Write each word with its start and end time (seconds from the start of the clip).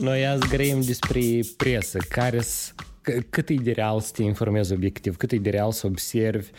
Noi 0.00 0.26
azi 0.26 0.48
grăim 0.48 0.80
despre 0.80 1.20
presă, 1.56 1.98
care 2.08 2.40
cât 3.30 3.48
e 3.48 3.54
de 3.54 3.72
real 3.72 4.00
să 4.00 4.12
te 4.14 4.22
informezi 4.22 4.72
obiectiv, 4.72 5.16
cât 5.16 5.32
e 5.32 5.36
de 5.36 5.50
real 5.50 5.72
să 5.72 5.86
observi 5.86 6.50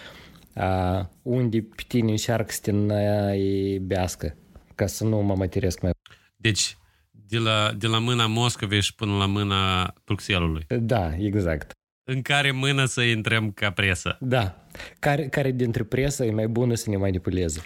uh, 0.55 1.05
unde 1.21 1.61
pe 1.61 1.83
tine 1.87 2.11
încearcă 2.11 2.51
să 2.51 2.59
te 2.61 2.71
naibească, 2.71 4.35
ca 4.75 4.87
să 4.87 5.03
nu 5.03 5.21
mă 5.21 5.35
materiesc 5.35 5.81
mai. 5.81 5.91
Deci, 6.35 6.77
de 7.11 7.37
la, 7.37 7.73
de 7.77 7.87
la 7.87 7.99
mâna 7.99 8.27
Moscovei 8.27 8.81
și 8.81 8.95
până 8.95 9.17
la 9.17 9.25
mâna 9.25 9.93
Bruxelului. 10.05 10.65
Da, 10.79 11.15
exact. 11.15 11.71
În 12.03 12.21
care 12.21 12.51
mână 12.51 12.85
să 12.85 13.01
intrăm 13.01 13.51
ca 13.51 13.71
presă. 13.71 14.17
Da. 14.19 14.65
Care, 14.99 15.27
care 15.27 15.51
dintre 15.51 15.83
presă 15.83 16.25
e 16.25 16.31
mai 16.31 16.47
bună 16.47 16.75
să 16.75 16.89
ne 16.89 16.97
manipuleze? 16.97 17.63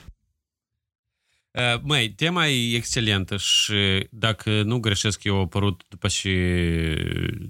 Uh, 1.53 1.80
măi, 1.81 2.09
tema 2.09 2.48
e 2.48 2.75
excelentă 2.75 3.38
și 3.38 4.07
dacă 4.09 4.61
nu 4.63 4.80
greșesc, 4.80 5.23
eu 5.23 5.35
au 5.35 5.41
apărut 5.41 5.84
după 5.88 6.07
și 6.07 6.30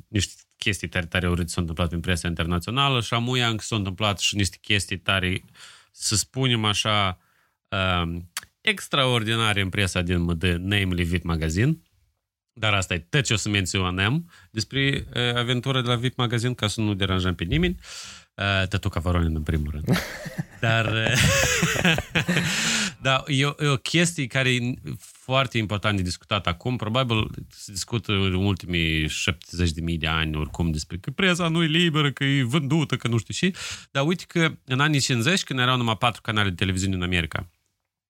niște 0.07 0.33
chestii 0.57 0.87
tare, 0.87 1.05
tare 1.05 1.29
urâte 1.29 1.47
s-au 1.47 1.61
întâmplat 1.61 1.91
în 1.91 1.99
presa 1.99 2.27
internațională 2.27 3.01
și 3.01 3.13
amuia 3.13 3.47
încă 3.47 3.63
s-au 3.63 3.77
întâmplat 3.77 4.19
și 4.19 4.35
niște 4.35 4.57
chestii 4.61 4.97
tare, 4.97 5.43
să 5.91 6.15
spunem 6.15 6.65
așa, 6.65 7.19
uh, 7.67 8.21
extraordinare 8.61 9.61
în 9.61 9.69
presa 9.69 10.01
din 10.01 10.21
MD, 10.21 10.43
namely 10.43 11.03
VIP 11.03 11.23
Magazine. 11.23 11.77
Dar 12.53 12.73
asta 12.73 12.93
e 12.93 12.99
tot 12.99 13.23
ce 13.23 13.33
o 13.33 13.37
să 13.37 13.49
menționăm 13.49 14.31
despre 14.51 15.07
uh, 15.15 15.35
aventura 15.35 15.81
de 15.81 15.87
la 15.87 15.95
VIP 15.95 16.17
Magazine, 16.17 16.53
ca 16.53 16.67
să 16.67 16.81
nu 16.81 16.93
deranjăm 16.93 17.35
pe 17.35 17.43
nimeni. 17.43 17.75
Uh, 17.79 18.22
Tătuca 18.69 18.99
Voronin, 18.99 19.35
în 19.35 19.43
primul 19.43 19.71
rând. 19.71 19.97
Dar, 20.59 20.85
uh, 20.85 21.17
da, 23.01 23.23
e 23.27 23.45
o, 23.45 23.53
e 23.59 23.67
o 23.67 23.77
chestie 23.77 24.27
care 24.27 24.53
e 24.53 24.73
foarte 24.97 25.57
important 25.57 25.97
de 25.97 26.03
discutat 26.03 26.47
acum. 26.47 26.75
Probabil 26.75 27.29
se 27.49 27.71
discută 27.71 28.11
în 28.11 28.33
ultimii 28.33 29.05
70.000 29.05 29.97
de 29.97 30.07
ani 30.07 30.35
oricum 30.35 30.71
despre 30.71 30.97
că 30.97 31.11
presa 31.11 31.47
nu 31.47 31.63
e 31.63 31.65
liberă, 31.65 32.11
că 32.11 32.23
e 32.23 32.43
vândută, 32.43 32.95
că 32.95 33.07
nu 33.07 33.17
știu 33.17 33.33
și. 33.33 33.55
Dar 33.91 34.05
uite 34.05 34.23
că 34.27 34.51
în 34.65 34.79
anii 34.79 34.99
50, 34.99 35.43
când 35.43 35.59
erau 35.59 35.77
numai 35.77 35.97
patru 35.97 36.21
canale 36.21 36.49
de 36.49 36.55
televiziune 36.55 36.95
în 36.95 37.01
America, 37.01 37.49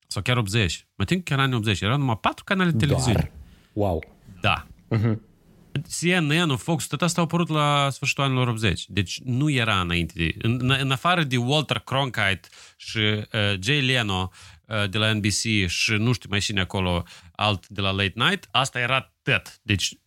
sau 0.07 0.21
chiar 0.21 0.37
80, 0.37 0.87
mă 0.95 1.05
tin 1.05 1.23
chiar 1.23 1.39
anii 1.39 1.55
80, 1.55 1.81
erau 1.81 1.97
numai 1.97 2.17
patru 2.21 2.43
canale 2.43 2.71
de 2.71 2.77
televiziune. 2.77 3.31
Doar. 3.73 3.89
Wow. 3.89 4.03
Da. 4.41 4.67
Uh-huh. 4.97 5.32
CNN-ul, 5.81 6.57
Fox, 6.57 6.87
tot 6.87 7.01
asta 7.01 7.19
au 7.19 7.25
apărut 7.25 7.49
la 7.49 7.89
sfârșitul 7.89 8.23
anilor 8.23 8.47
80. 8.47 8.85
Deci 8.87 9.19
nu 9.23 9.49
era 9.49 9.79
înainte. 9.79 10.13
De, 10.15 10.33
în, 10.41 10.75
în 10.79 10.91
afară 10.91 11.23
de 11.23 11.37
Walter 11.37 11.79
Cronkite 11.79 12.39
și 12.77 12.97
uh, 12.97 13.25
Jay 13.59 13.81
Leno 13.81 14.31
uh, 14.65 14.89
de 14.89 14.97
la 14.97 15.13
NBC 15.13 15.67
și 15.67 15.91
nu 15.91 16.13
știu 16.13 16.29
mai 16.29 16.39
cine 16.39 16.61
acolo 16.61 17.03
alt 17.31 17.67
de 17.67 17.81
la 17.81 17.91
Late 17.91 18.13
Night, 18.15 18.47
asta 18.51 18.79
era 18.79 19.13
tot. 19.21 19.59
Deci 19.61 19.97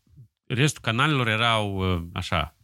restul 0.47 0.83
canalelor 0.83 1.29
erau 1.29 1.95
uh, 1.95 2.03
așa. 2.13 2.57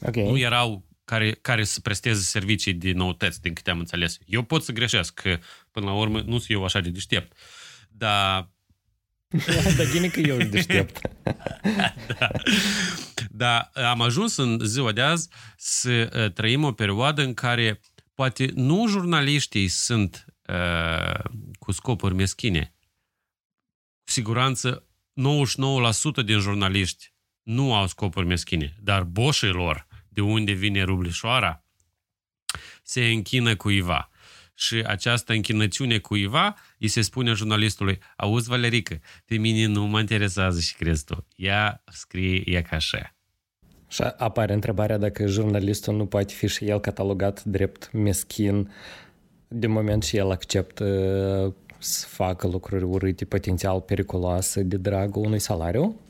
Okay. 0.00 0.30
Nu 0.30 0.38
erau 0.38 0.84
care, 1.04 1.30
care 1.30 1.64
să 1.64 1.80
presteze 1.80 2.20
servicii 2.20 2.72
de 2.72 2.92
noutăți, 2.92 3.40
din 3.40 3.52
câte 3.52 3.70
am 3.70 3.78
înțeles. 3.78 4.18
Eu 4.26 4.42
pot 4.42 4.64
să 4.64 4.72
greșesc, 4.72 5.14
că 5.14 5.38
până 5.70 5.86
la 5.86 5.92
urmă 5.92 6.20
nu 6.20 6.38
sunt 6.38 6.50
eu 6.50 6.64
așa 6.64 6.80
de 6.80 6.90
deștept. 6.90 7.36
Dar 7.88 8.52
Dar 9.76 9.86
gine 9.90 10.08
că 10.08 10.20
eu 10.20 10.36
deștept. 10.36 11.00
da. 12.18 12.30
da, 13.30 13.70
am 13.90 14.00
ajuns 14.00 14.36
în 14.36 14.60
ziua 14.62 14.92
de 14.92 15.00
azi 15.00 15.28
să 15.56 16.10
uh, 16.14 16.32
trăim 16.32 16.64
o 16.64 16.72
perioadă 16.72 17.22
în 17.22 17.34
care 17.34 17.80
poate 18.14 18.50
nu 18.54 18.88
jurnaliștii 18.88 19.68
sunt 19.68 20.24
uh, 20.48 21.24
cu 21.58 21.72
scopuri 21.72 22.14
meschine. 22.14 22.74
Cu 24.04 24.10
siguranță 24.10 24.86
99% 26.22 26.24
din 26.24 26.38
jurnaliști 26.38 27.12
nu 27.42 27.74
au 27.74 27.86
scopuri 27.86 28.26
meschine, 28.26 28.76
dar 28.80 29.02
boșii 29.02 29.48
lor, 29.48 29.86
de 30.08 30.20
unde 30.20 30.52
vine 30.52 30.82
rublișoara, 30.82 31.64
se 32.82 33.06
închină 33.06 33.56
cuiva 33.56 34.08
și 34.54 34.82
această 34.86 35.32
închinăciune 35.32 35.98
cuiva 35.98 36.56
îi 36.78 36.88
se 36.88 37.00
spune 37.00 37.32
jurnalistului, 37.32 37.98
auzi, 38.16 38.48
Valerică, 38.48 39.00
pe 39.24 39.36
mine 39.36 39.66
nu 39.66 39.86
mă 39.86 40.00
interesează 40.00 40.60
și 40.60 40.74
crezi 40.76 41.04
tu. 41.04 41.26
Ea 41.36 41.82
scrie, 41.92 42.42
e 42.44 42.62
ca 42.62 42.76
așa. 42.76 43.14
Și 43.88 44.02
apare 44.02 44.52
întrebarea 44.52 44.98
dacă 44.98 45.26
jurnalistul 45.26 45.96
nu 45.96 46.06
poate 46.06 46.34
fi 46.34 46.48
și 46.48 46.64
el 46.64 46.80
catalogat 46.80 47.44
drept 47.44 47.92
meschin 47.92 48.72
de 49.48 49.66
moment 49.66 50.02
și 50.02 50.16
el 50.16 50.30
acceptă 50.30 50.84
să 51.78 52.06
facă 52.06 52.46
lucruri 52.46 52.84
urâte, 52.84 53.24
potențial 53.24 53.80
periculoase 53.80 54.62
de 54.62 54.76
dragul 54.76 55.24
unui 55.24 55.38
salariu? 55.38 56.00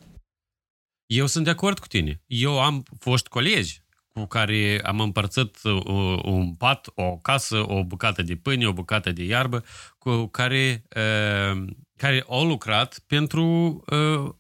Eu 1.07 1.27
sunt 1.27 1.45
de 1.45 1.51
acord 1.51 1.79
cu 1.79 1.87
tine. 1.87 2.23
Eu 2.27 2.61
am 2.61 2.83
fost 2.99 3.27
colegi 3.27 3.84
cu 4.15 4.27
care 4.27 4.81
am 4.83 5.01
împărțit 5.01 5.57
uh, 5.63 6.19
un 6.25 6.55
pat, 6.55 6.87
o 6.95 7.17
casă, 7.17 7.73
o 7.73 7.85
bucată 7.85 8.23
de 8.23 8.37
pâine, 8.37 8.67
o 8.67 8.73
bucată 8.73 9.13
de 9.13 9.23
iarbă, 9.23 9.65
cu 9.99 10.27
care, 10.27 10.85
uh, 10.97 11.65
care 11.97 12.25
au 12.29 12.47
lucrat 12.47 12.99
pentru 13.07 13.45
uh, 13.87 14.35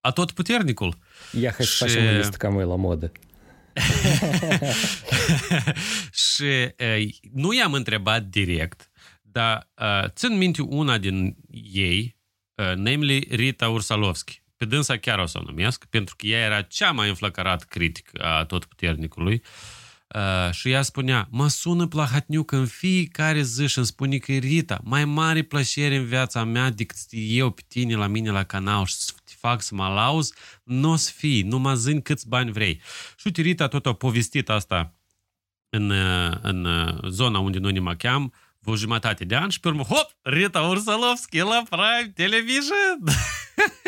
atot 0.00 0.30
puternicul. 0.30 0.98
Ia 1.40 1.52
hai 1.56 1.66
să 1.66 1.84
facem 1.84 2.06
o 2.06 2.10
listă 2.10 2.36
cam 2.36 2.58
la 2.58 2.76
modă. 2.76 3.12
și 6.26 6.74
nu 7.32 7.52
i-am 7.52 7.72
întrebat 7.72 8.22
direct, 8.22 8.90
dar 9.22 9.68
țin 10.06 10.36
minte 10.36 10.62
una 10.62 10.98
din 10.98 11.36
ei, 11.72 12.16
namely 12.74 13.26
Rita 13.30 13.68
Ursalovski 13.68 14.42
pe 14.58 14.64
dânsa 14.64 14.96
chiar 14.96 15.18
o 15.18 15.26
să 15.26 15.38
o 15.38 15.42
numesc, 15.46 15.84
pentru 15.84 16.16
că 16.16 16.26
ea 16.26 16.38
era 16.38 16.62
cea 16.62 16.90
mai 16.90 17.08
înflăcărat 17.08 17.62
critic 17.62 18.10
a 18.22 18.44
tot 18.44 18.64
puternicului. 18.64 19.42
Uh, 20.14 20.52
și 20.52 20.70
ea 20.70 20.82
spunea, 20.82 21.28
mă 21.30 21.48
sună 21.48 21.86
Plahatniuc 21.86 22.50
în 22.50 22.66
fiecare 22.66 23.42
zi 23.42 23.66
și 23.66 23.78
îmi 23.78 23.86
spune 23.86 24.16
că 24.16 24.32
Rita, 24.32 24.80
mai 24.84 25.04
mare 25.04 25.42
plăcere 25.42 25.96
în 25.96 26.04
viața 26.04 26.44
mea 26.44 26.70
decât 26.70 26.96
eu 27.10 27.50
pe 27.50 27.62
tine 27.68 27.94
la 27.94 28.06
mine 28.06 28.30
la 28.30 28.44
canal 28.44 28.84
și 28.84 28.94
să 28.94 29.12
te 29.24 29.32
fac 29.36 29.62
să 29.62 29.74
mă 29.74 29.88
lauzi, 29.88 30.32
nu 30.62 30.90
o 30.90 30.96
să 30.96 31.12
fii, 31.16 31.42
nu 31.42 31.58
mă 31.58 31.74
zâni 31.74 32.02
câți 32.02 32.28
bani 32.28 32.52
vrei. 32.52 32.80
Și 33.16 33.22
uite, 33.24 33.42
Rita 33.42 33.68
tot 33.68 33.86
a 33.86 33.92
povestit 33.92 34.48
asta 34.48 34.94
în, 35.68 35.90
în 36.42 36.68
zona 37.08 37.38
unde 37.38 37.58
noi 37.58 37.72
ne 37.72 37.80
mă 37.80 37.94
cheam, 37.94 38.32
o 38.70 38.76
jumătate 38.76 39.24
de 39.24 39.34
ani 39.34 39.50
și 39.50 39.60
pe 39.60 39.68
urmă, 39.68 39.82
hop, 39.82 40.10
Rita 40.22 40.60
Ursalovski 40.60 41.38
la 41.38 41.62
Prime 41.68 42.12
Television! 42.14 42.98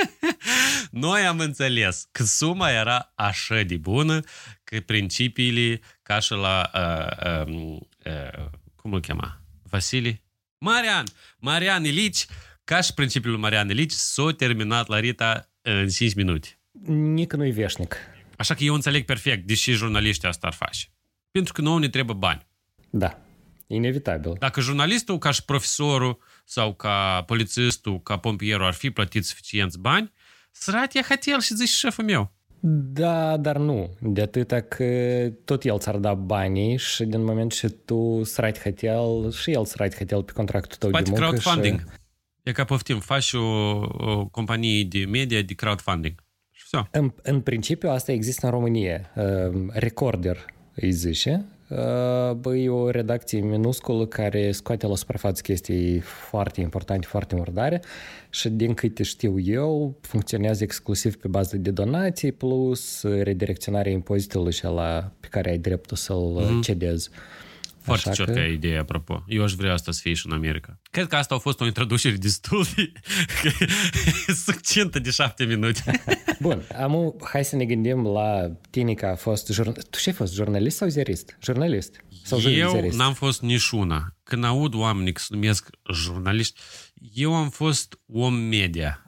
Noi 0.90 1.20
am 1.26 1.38
înțeles 1.38 2.08
că 2.12 2.22
suma 2.22 2.70
era 2.70 3.12
așa 3.14 3.62
de 3.62 3.76
bună 3.76 4.20
că 4.64 4.80
principiile, 4.80 5.80
ca 6.02 6.18
și 6.18 6.32
la, 6.32 6.70
uh, 6.74 7.46
uh, 7.46 7.78
uh, 8.04 8.46
cum 8.76 8.92
îl 8.92 9.00
chema? 9.00 9.40
Vasili? 9.62 10.22
Marian! 10.58 11.04
Marian 11.38 11.84
Ilici, 11.84 12.26
ca 12.64 12.80
și 12.80 12.94
principiul 12.94 13.36
Marian 13.36 13.68
Ilici, 13.68 13.92
s-a 13.92 14.32
terminat 14.36 14.88
la 14.88 14.98
Rita 14.98 15.50
în 15.62 15.88
5 15.88 16.14
minute. 16.14 16.48
Nici 16.86 17.30
nu-i 17.30 17.50
veșnic. 17.50 17.96
Așa 18.36 18.54
că 18.54 18.64
eu 18.64 18.74
înțeleg 18.74 19.04
perfect, 19.04 19.46
deși 19.46 19.72
jurnaliștii 19.72 20.28
asta 20.28 20.46
ar 20.46 20.52
face. 20.52 20.86
Pentru 21.30 21.52
că 21.52 21.60
nouă 21.60 21.78
ne 21.78 21.88
trebuie 21.88 22.16
bani. 22.16 22.46
Da, 22.90 23.18
Inevitabil. 23.74 24.32
Dacă 24.38 24.60
jurnalistul, 24.60 25.18
ca 25.18 25.30
și 25.30 25.44
profesorul 25.44 26.18
sau 26.44 26.74
ca 26.74 27.22
polițistul, 27.26 28.02
ca 28.02 28.16
pompierul 28.16 28.66
ar 28.66 28.72
fi 28.72 28.90
plătit 28.90 29.24
suficienți 29.24 29.78
bani, 29.78 30.12
sărat 30.50 30.92
ia 30.92 31.02
hatel 31.08 31.40
și 31.40 31.54
zici 31.54 31.68
șeful 31.68 32.04
meu. 32.04 32.32
Da, 32.92 33.36
dar 33.36 33.56
nu. 33.56 33.90
De 34.00 34.20
atâta 34.20 34.60
că 34.60 34.84
tot 35.44 35.64
el 35.64 35.78
ți-ar 35.78 35.96
da 35.96 36.14
banii 36.14 36.76
și 36.76 37.04
din 37.04 37.24
moment 37.24 37.52
ce 37.52 37.68
tu 37.68 38.22
sărat 38.24 38.58
hatel 38.62 39.32
și 39.32 39.50
el 39.50 39.64
sărat 39.64 39.94
hatel 39.96 40.22
pe 40.22 40.32
contractul 40.32 40.76
tău 40.78 40.90
Poate 40.90 41.04
de 41.04 41.10
muncă. 41.10 41.26
crowdfunding. 41.26 41.78
Și... 41.78 41.86
E 42.42 42.52
ca 42.52 42.64
poftim, 42.64 42.98
faci 43.00 43.32
o, 43.32 43.40
o 43.40 44.26
companie 44.26 44.84
de 44.84 45.04
media 45.04 45.42
de 45.42 45.54
crowdfunding. 45.54 46.14
Și 46.50 46.64
în, 46.90 47.12
în 47.22 47.40
principiu 47.40 47.90
asta 47.90 48.12
există 48.12 48.46
în 48.46 48.52
România. 48.52 49.10
Ehm, 49.16 49.70
recorder 49.74 50.44
îi 50.74 50.90
zice, 50.90 51.44
e 52.54 52.68
o 52.68 52.90
redacție 52.90 53.40
minusculă 53.40 54.06
care 54.06 54.52
scoate 54.52 54.86
la 54.86 54.96
suprafață 54.96 55.42
chestii 55.42 55.98
foarte 56.00 56.60
importante, 56.60 57.06
foarte 57.06 57.34
murdare 57.34 57.82
și 58.30 58.48
din 58.48 58.74
câte 58.74 59.02
știu 59.02 59.38
eu, 59.38 59.94
funcționează 60.00 60.62
exclusiv 60.62 61.16
pe 61.16 61.28
bază 61.28 61.56
de 61.56 61.70
donații 61.70 62.32
plus 62.32 63.02
redirecționarea 63.02 63.92
impozitelor 63.92 64.52
și 64.52 64.64
la 64.64 65.12
pe 65.20 65.26
care 65.30 65.50
ai 65.50 65.58
dreptul 65.58 65.96
să-l 65.96 66.40
mm-hmm. 66.40 66.62
cedezi. 66.62 67.10
Foarte 67.82 68.08
Așa 68.08 68.24
ciotcă 68.24 68.40
că... 68.40 68.46
idee, 68.46 68.78
apropo. 68.78 69.24
Eu 69.26 69.42
aș 69.42 69.52
vrea 69.52 69.72
asta 69.72 69.92
să 69.92 70.00
fie 70.02 70.14
și 70.14 70.26
în 70.26 70.32
America. 70.32 70.80
Cred 70.90 71.06
că 71.06 71.16
asta 71.16 71.34
a 71.34 71.38
fost 71.38 71.60
o 71.60 71.66
introducere 71.66 72.16
destul 72.16 72.66
de 72.76 72.92
succintă 74.46 74.98
de 74.98 75.10
șapte 75.10 75.44
minute. 75.44 76.02
Bun, 76.40 76.62
amu, 76.78 77.16
hai 77.22 77.44
să 77.44 77.56
ne 77.56 77.64
gândim 77.64 78.06
la 78.06 78.50
tine 78.70 78.94
că 78.94 79.06
a 79.06 79.14
fost... 79.14 79.48
Jur... 79.48 79.72
Tu 79.72 79.98
ce 79.98 80.08
ai 80.08 80.14
fost, 80.14 80.34
jurnalist 80.34 80.76
sau 80.76 80.88
ziarist? 80.88 81.38
Jurnalist? 81.42 82.04
Sau 82.22 82.40
eu 82.40 82.70
ziarist? 82.70 82.96
n-am 82.96 83.14
fost 83.14 83.42
niciuna. 83.42 84.16
Când 84.22 84.44
aud 84.44 84.74
oamenii 84.74 85.12
că 85.12 85.20
se 85.20 85.34
numesc 85.34 85.68
jurnaliști, 85.92 86.60
eu 87.14 87.34
am 87.34 87.50
fost 87.50 87.98
om 88.06 88.34
media. 88.34 89.04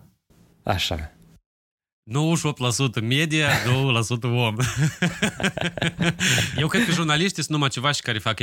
Așa. 0.63 1.13
98% 3.01 3.03
media, 3.03 3.49
2% 3.49 4.23
om. 4.23 4.57
Eu 6.59 6.67
cred 6.67 6.85
că 6.85 6.93
jurnaliștii 6.93 7.43
sunt 7.43 7.49
numai 7.49 7.69
ceva 7.69 7.93
și 7.93 8.03
care 8.03 8.19
fac 8.19 8.39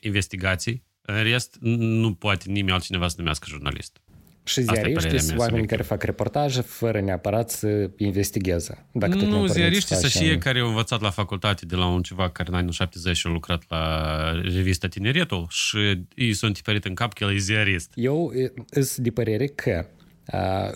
investigații. 0.00 0.84
În 1.02 1.22
rest, 1.22 1.56
nu 1.60 2.14
poate 2.14 2.44
nimeni 2.46 2.72
altcineva 2.72 3.08
să 3.08 3.14
numească 3.18 3.46
jurnalist. 3.48 4.00
Și 4.44 4.62
ziariștii 4.62 5.20
sunt 5.20 5.38
oameni 5.38 5.66
care 5.66 5.82
fac 5.82 6.02
reportaje 6.02 6.60
fără 6.60 7.00
neapărat 7.00 7.50
să 7.50 7.90
investigheze. 7.96 8.86
Dacă 8.92 9.14
nu, 9.14 9.46
ziariștii 9.46 9.96
să 9.96 10.08
și 10.08 10.38
care 10.38 10.60
au 10.60 10.68
învățat 10.68 11.00
la 11.00 11.10
facultate 11.10 11.66
de 11.66 11.76
la 11.76 11.86
un 11.86 12.02
ceva 12.02 12.30
care 12.30 12.48
în 12.48 12.54
anii 12.54 12.72
70 12.72 13.16
și 13.16 13.26
au 13.26 13.32
lucrat 13.32 13.64
la 13.68 14.32
revista 14.32 14.88
Tineretul 14.88 15.46
și 15.50 16.04
ei 16.14 16.32
sunt 16.32 16.54
tipărit 16.54 16.84
în 16.84 16.94
cap 16.94 17.12
că 17.12 17.24
el 17.24 17.34
e 17.34 17.38
ziarist. 17.38 17.92
Eu 17.94 18.32
sunt 18.70 18.96
de 18.96 19.10
părere 19.10 19.46
că 19.46 19.86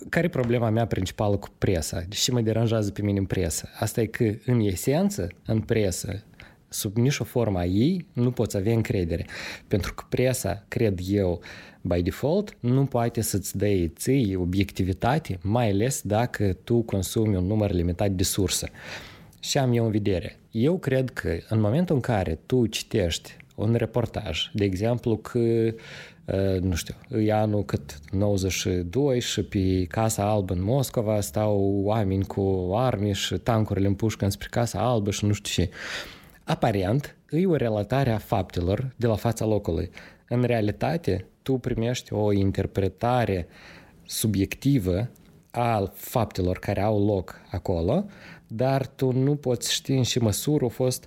care 0.09 0.27
e 0.27 0.29
problema 0.29 0.71
mea 0.71 0.87
principală 0.87 1.37
cu 1.37 1.49
presa? 1.59 2.03
Și 2.11 2.33
mă 2.33 2.41
deranjează 2.41 2.91
pe 2.91 3.03
mine 3.03 3.19
în 3.19 3.25
presă? 3.25 3.69
Asta 3.79 4.01
e 4.01 4.07
că, 4.07 4.35
în 4.45 4.61
esență, 4.61 5.29
în 5.47 5.61
presă, 5.61 6.25
sub 6.69 6.97
nicio 6.97 7.25
formă 7.25 7.59
a 7.59 7.65
ei, 7.65 8.07
nu 8.13 8.31
poți 8.31 8.57
avea 8.57 8.73
încredere. 8.73 9.27
Pentru 9.69 9.95
că 9.95 10.05
presa, 10.09 10.65
cred 10.69 10.99
eu, 11.09 11.41
by 11.81 12.03
default, 12.03 12.57
nu 12.61 12.85
poate 12.85 13.21
să-ți 13.21 13.57
dea 13.57 13.89
ție 13.97 14.37
obiectivitate, 14.37 15.39
mai 15.43 15.71
ales 15.71 16.03
dacă 16.03 16.53
tu 16.65 16.83
consumi 16.83 17.37
un 17.37 17.47
număr 17.47 17.71
limitat 17.71 18.11
de 18.11 18.23
surse. 18.23 18.71
Și 19.41 19.59
am 19.59 19.73
eu 19.73 19.85
în 19.85 19.91
vedere. 19.91 20.39
Eu 20.51 20.79
cred 20.79 21.11
că 21.11 21.39
în 21.49 21.61
momentul 21.61 21.95
în 21.95 22.01
care 22.01 22.39
tu 22.47 22.67
citești 22.67 23.37
un 23.55 23.75
reportaj, 23.75 24.51
de 24.53 24.65
exemplu 24.65 25.17
că 25.17 25.75
nu 26.61 26.75
știu, 26.75 26.95
e 27.21 27.33
anul 27.33 27.65
cât 27.65 27.99
92 28.11 29.21
și 29.21 29.43
pe 29.43 29.85
Casa 29.89 30.31
Albă 30.31 30.53
în 30.53 30.63
Moscova 30.63 31.21
stau 31.21 31.81
oameni 31.85 32.25
cu 32.25 32.71
arme 32.75 33.13
și 33.13 33.35
tancurile 33.35 33.87
împușcă 33.87 34.29
spre 34.29 34.49
Casa 34.51 34.79
Albă 34.79 35.11
și 35.11 35.25
nu 35.25 35.33
știu 35.33 35.65
ce. 35.65 35.71
Aparent, 36.45 37.17
e 37.31 37.47
o 37.47 37.57
relatare 37.57 38.11
a 38.11 38.19
faptelor 38.19 38.95
de 38.97 39.07
la 39.07 39.15
fața 39.15 39.45
locului. 39.45 39.91
În 40.29 40.43
realitate, 40.43 41.27
tu 41.43 41.53
primești 41.59 42.13
o 42.13 42.33
interpretare 42.33 43.47
subiectivă 44.05 45.11
a 45.51 45.91
faptelor 45.95 46.59
care 46.59 46.81
au 46.81 47.05
loc 47.05 47.41
acolo, 47.51 48.05
dar 48.47 48.87
tu 48.87 49.13
nu 49.13 49.37
poți 49.37 49.73
ști 49.73 49.93
în 49.93 50.03
ce 50.03 50.21
măsură 50.21 50.63
au 50.63 50.69
fost 50.69 51.07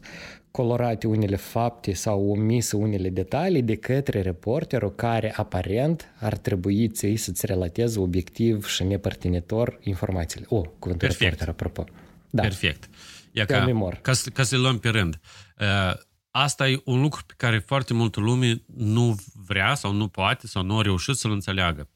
colorate 0.51 1.07
unele 1.07 1.35
fapte 1.35 1.93
sau 1.93 2.29
omise 2.29 2.75
unele 2.75 3.09
detalii 3.09 3.61
de 3.61 3.75
către 3.75 4.21
reporterul 4.21 4.95
care 4.95 5.33
aparent 5.35 6.13
ar 6.19 6.37
trebui 6.37 6.87
ți 6.87 7.15
să-ți 7.15 7.45
relateze 7.45 7.99
obiectiv 7.99 8.67
și 8.67 8.83
nepărtinitor 8.83 9.79
informațiile. 9.83 10.45
O, 10.49 10.55
oh, 10.55 10.65
cuvântul 10.79 11.07
Perfect. 11.07 11.19
reporter, 11.19 11.47
apropo. 11.47 11.83
Da. 12.29 12.41
Perfect. 12.41 12.89
Ia 13.31 13.45
ca, 13.45 13.65
ca, 14.01 14.11
ca 14.33 14.43
să 14.43 14.57
luăm 14.57 14.79
pe 14.79 14.89
rând. 14.89 15.19
Uh, 15.59 15.93
asta 16.31 16.69
e 16.69 16.81
un 16.85 17.01
lucru 17.01 17.21
pe 17.25 17.33
care 17.37 17.59
foarte 17.59 17.93
multă 17.93 18.19
lume 18.19 18.61
nu 18.75 19.15
vrea 19.47 19.75
sau 19.75 19.91
nu 19.91 20.07
poate 20.07 20.47
sau 20.47 20.63
nu 20.63 20.77
a 20.77 20.81
reușit 20.81 21.15
să-l 21.15 21.31
înțeleagă 21.31 21.89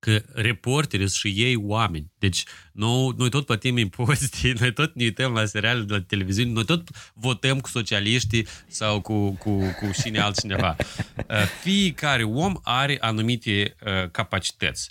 că 0.00 0.22
reporterii 0.32 1.08
și 1.08 1.28
ei 1.28 1.56
oameni. 1.56 2.10
Deci 2.18 2.44
noi, 2.72 3.14
noi 3.16 3.30
tot 3.30 3.46
plătim 3.46 3.76
impozite, 3.76 4.52
noi 4.60 4.72
tot 4.72 4.94
ne 4.94 5.04
uităm 5.04 5.32
la 5.32 5.44
seriale 5.44 5.80
de 5.82 5.92
la 5.92 6.02
televiziune, 6.02 6.50
noi 6.50 6.64
tot 6.64 6.88
votăm 7.14 7.60
cu 7.60 7.68
socialiștii 7.68 8.46
sau 8.68 9.00
cu, 9.00 9.30
cu, 9.30 9.58
cu 9.58 9.90
cine 10.02 10.18
altcineva. 10.18 10.76
Uh, 11.30 11.36
fiecare 11.62 12.22
om 12.22 12.54
are 12.62 12.96
anumite 13.00 13.76
uh, 13.86 14.10
capacități 14.10 14.90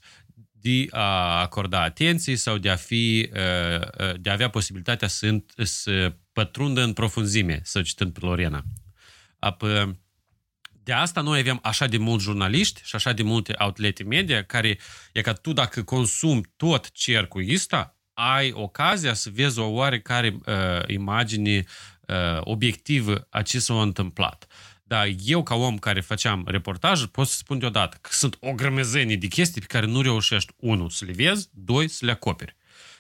de 0.52 0.88
a 0.92 1.40
acorda 1.42 1.82
atenție 1.82 2.36
sau 2.36 2.58
de 2.58 2.70
a, 2.70 2.76
fi, 2.76 3.30
uh, 3.34 4.20
de 4.20 4.30
a 4.30 4.34
avea 4.34 4.50
posibilitatea 4.50 5.08
să, 5.08 5.38
să 5.56 6.14
pătrundă 6.34 6.82
în 6.82 6.94
profunzime, 6.94 7.60
să 7.64 7.82
citând 7.82 8.14
pe 8.14 8.20
Lorena. 8.22 8.64
Apoi, 9.40 10.00
de 10.90 10.96
asta 10.96 11.22
noi 11.22 11.40
avem 11.40 11.60
așa 11.64 11.88
de 11.88 11.98
mulți 11.98 12.24
jurnaliști 12.24 12.82
și 12.84 12.96
așa 12.96 13.14
de 13.14 13.24
multe 13.24 13.54
outlete 13.58 14.04
media 14.04 14.44
care 14.44 14.80
e 15.14 15.22
ca 15.22 15.34
tu 15.34 15.54
dacă 15.54 15.84
consumi 15.84 16.42
tot 16.56 16.92
cercul 16.92 17.46
ăsta, 17.54 17.98
ai 18.14 18.52
ocazia 18.52 19.14
să 19.14 19.30
vezi 19.34 19.60
o 19.60 19.66
oarecare 19.66 20.36
uh, 20.46 20.54
imagine 20.88 21.64
uh, 22.08 22.16
obiectivă 22.40 23.28
a 23.30 23.42
ce 23.42 23.60
s-a 23.60 23.82
întâmplat. 23.82 24.48
Dar 24.84 25.08
eu, 25.26 25.44
ca 25.44 25.56
om 25.56 25.78
care 25.78 26.02
făceam 26.02 26.44
reportaj, 26.48 27.06
pot 27.06 27.28
să 27.28 27.36
spun 27.38 27.60
deodată 27.60 27.98
că 28.02 28.10
sunt 28.14 28.38
o 28.40 28.54
grămezenie 28.54 29.16
de 29.16 29.28
chestii 29.28 29.62
pe 29.62 29.68
care 29.68 29.86
nu 29.86 30.02
reușești, 30.02 30.54
unu, 30.58 30.90
să 30.90 31.06
le 31.06 31.12
vezi, 31.12 31.50
doi, 31.52 31.88
să 31.88 32.06
le 32.06 32.12
acoperi. 32.12 32.56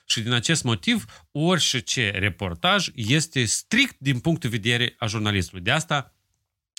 Și 0.06 0.21
din 0.21 0.31
acest 0.31 0.63
motiv, 0.63 1.06
orice 1.31 2.09
reportaj 2.09 2.88
este 2.95 3.45
strict 3.45 3.95
din 4.00 4.19
punct 4.19 4.42
de 4.42 4.47
vedere 4.47 4.95
a 4.97 5.06
jurnalistului. 5.06 5.63
De 5.63 5.71
asta 5.71 6.13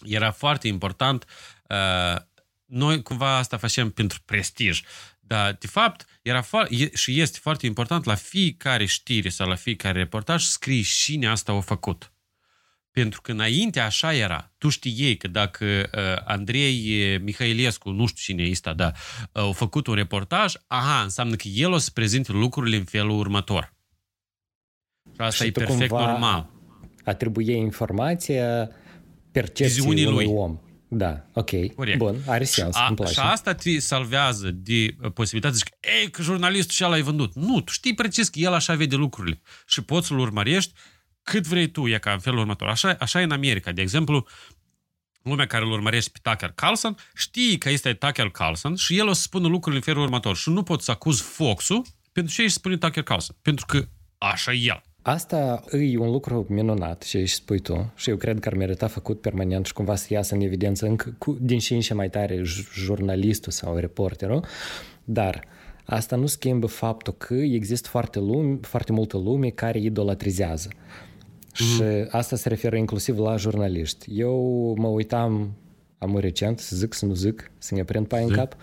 era 0.04 0.30
foarte 0.30 0.68
important. 0.68 1.24
Uh, 1.68 2.20
noi 2.64 3.02
cumva 3.02 3.36
asta 3.36 3.56
facem 3.56 3.90
pentru 3.90 4.18
prestij. 4.24 4.82
Dar, 5.20 5.56
de 5.60 5.66
fapt, 5.66 6.20
era 6.22 6.42
fo- 6.42 6.92
și 6.94 7.20
este 7.20 7.38
foarte 7.42 7.66
important 7.66 8.04
la 8.04 8.14
fiecare 8.14 8.84
știre 8.84 9.28
sau 9.28 9.48
la 9.48 9.54
fiecare 9.54 9.98
reportaj 9.98 10.42
scrii 10.42 10.82
cine 10.82 11.28
asta 11.28 11.52
a 11.52 11.60
făcut. 11.60 12.12
Pentru 12.90 13.20
că 13.20 13.32
înainte 13.32 13.80
așa 13.80 14.14
era. 14.14 14.52
Tu 14.58 14.68
știai 14.68 15.14
că 15.14 15.28
dacă 15.28 15.64
uh, 15.64 16.22
Andrei 16.24 17.18
Mihailescu, 17.18 17.90
nu 17.90 18.06
știu 18.06 18.22
cine 18.22 18.48
este, 18.48 18.72
da, 18.72 18.92
uh, 19.32 19.42
a 19.42 19.52
făcut 19.52 19.86
un 19.86 19.94
reportaj, 19.94 20.54
aha, 20.66 21.02
înseamnă 21.02 21.36
că 21.36 21.48
el 21.48 21.72
o 21.72 21.78
să 21.78 21.90
prezinte 21.90 22.32
lucrurile 22.32 22.76
în 22.76 22.84
felul 22.84 23.18
următor. 23.18 23.74
Și 25.14 25.20
asta 25.20 25.44
și 25.44 25.48
e 25.48 25.52
perfect 25.52 25.90
normal. 25.90 26.50
Atribuie 27.04 27.56
informația 27.56 28.70
percepției 29.32 29.86
unui 29.86 30.04
lui. 30.04 30.26
om. 30.26 30.58
Da, 30.92 31.26
ok. 31.32 31.74
Corect. 31.74 31.98
Bun, 31.98 32.16
are 32.26 32.44
sens, 32.44 32.74
și, 32.74 32.82
a, 32.82 32.86
îmi 32.86 32.96
place. 32.96 33.12
Și 33.12 33.20
asta 33.20 33.54
te 33.54 33.78
salvează 33.78 34.50
de 34.50 34.94
uh, 35.02 35.12
posibilitatea 35.12 35.58
să 35.58 35.64
zici, 35.64 35.92
ei, 36.00 36.10
că 36.10 36.22
jurnalistul 36.22 36.74
și 36.74 36.82
l-ai 36.82 37.02
vândut. 37.02 37.34
Nu, 37.34 37.60
tu 37.60 37.72
știi 37.72 37.94
precis 37.94 38.28
că 38.28 38.38
el 38.38 38.52
așa 38.52 38.74
vede 38.74 38.96
lucrurile 38.96 39.40
și 39.66 39.82
poți 39.82 40.06
să-l 40.06 40.18
urmărești 40.18 40.72
cât 41.22 41.46
vrei 41.46 41.66
tu, 41.66 41.86
e 41.86 41.98
ca 41.98 42.12
în 42.12 42.18
felul 42.18 42.38
următor. 42.38 42.68
Așa, 42.68 42.96
așa 43.00 43.20
e 43.20 43.24
în 43.24 43.30
America. 43.30 43.72
De 43.72 43.80
exemplu, 43.80 44.26
lumea 45.22 45.46
care 45.46 45.64
îl 45.64 45.70
urmărește 45.70 46.10
pe 46.12 46.30
Tucker 46.30 46.52
Carlson 46.54 46.96
știe 47.14 47.58
că 47.58 47.70
este 47.70 47.92
Tucker 47.92 48.28
Carlson 48.30 48.74
și 48.76 48.98
el 48.98 49.08
o 49.08 49.12
să 49.12 49.22
spună 49.22 49.48
lucrurile 49.48 49.76
în 49.76 49.92
felul 49.92 50.02
următor 50.02 50.36
și 50.36 50.48
nu 50.48 50.62
poți 50.62 50.84
să 50.84 50.90
acuzi 50.90 51.22
Fox-ul 51.22 51.84
pentru 52.12 52.34
ce 52.34 52.42
își 52.42 52.52
spune 52.52 52.76
Tucker 52.76 53.02
Carlson. 53.02 53.36
Pentru 53.42 53.66
că 53.66 53.88
așa 54.18 54.52
e 54.52 54.56
el. 54.56 54.82
Asta 55.02 55.64
e 55.72 55.98
un 55.98 56.10
lucru 56.10 56.46
minunat 56.48 57.02
și 57.02 57.16
își 57.16 57.34
spui 57.34 57.58
tu 57.58 57.92
și 57.94 58.10
eu 58.10 58.16
cred 58.16 58.40
că 58.40 58.48
ar 58.48 58.54
merita 58.54 58.86
făcut 58.86 59.20
permanent 59.20 59.66
și 59.66 59.72
cumva 59.72 59.94
să 59.94 60.06
iasă 60.10 60.34
în 60.34 60.40
evidență 60.40 60.86
încă 60.86 61.14
cu, 61.18 61.38
din 61.40 61.58
și 61.58 61.74
în 61.74 61.80
și 61.80 61.92
mai 61.92 62.10
tare 62.10 62.42
jurnalistul 62.74 63.52
sau 63.52 63.76
reporterul, 63.76 64.44
dar 65.04 65.44
asta 65.84 66.16
nu 66.16 66.26
schimbă 66.26 66.66
faptul 66.66 67.12
că 67.12 67.34
există 67.34 67.88
foarte, 67.88 68.18
lume, 68.18 68.58
foarte 68.62 68.92
multă 68.92 69.16
lume 69.16 69.48
care 69.48 69.78
idolatrizează. 69.78 70.68
Mm-hmm. 70.68 71.54
Și 71.54 71.82
asta 72.10 72.36
se 72.36 72.48
referă 72.48 72.76
inclusiv 72.76 73.18
la 73.18 73.36
jurnaliști. 73.36 74.18
Eu 74.18 74.74
mă 74.78 74.88
uitam 74.88 75.54
am 76.02 76.18
recent, 76.18 76.58
să 76.58 76.76
zic, 76.76 76.92
să 76.94 77.06
nu 77.06 77.14
zic, 77.14 77.50
să 77.58 77.74
ne 77.74 77.84
prind 77.84 78.06
pai 78.06 78.22
în 78.22 78.28
cap, 78.28 78.56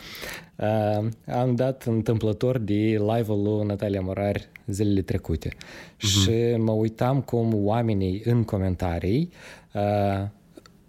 uh, 0.56 1.08
am 1.26 1.56
dat 1.56 1.84
întâmplător 1.84 2.58
de 2.58 2.74
live-ul 2.74 3.44
lui 3.44 3.66
Natalia 3.66 4.02
Morari 4.02 4.50
zilele 4.66 5.02
trecute. 5.02 5.50
Uh-huh. 5.50 5.98
Și 5.98 6.56
mă 6.58 6.72
uitam 6.72 7.22
cum 7.22 7.52
oamenii 7.54 8.22
în 8.26 8.44
comentarii 8.44 9.30
uh, 9.74 10.28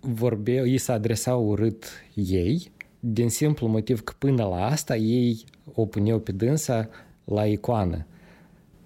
vorbeau, 0.01 0.67
ei 0.67 0.79
se 0.79 0.93
adresau 0.93 1.49
urât 1.49 1.85
ei, 2.15 2.71
din 3.01 3.29
simplu 3.29 3.67
motiv 3.67 4.01
că 4.01 4.13
până 4.19 4.45
la 4.45 4.67
asta 4.67 4.97
ei 4.97 5.45
o 5.75 5.87
puneau 5.87 6.19
pe 6.19 6.33
dânsa 6.33 6.89
la 7.25 7.47
icoană. 7.47 8.07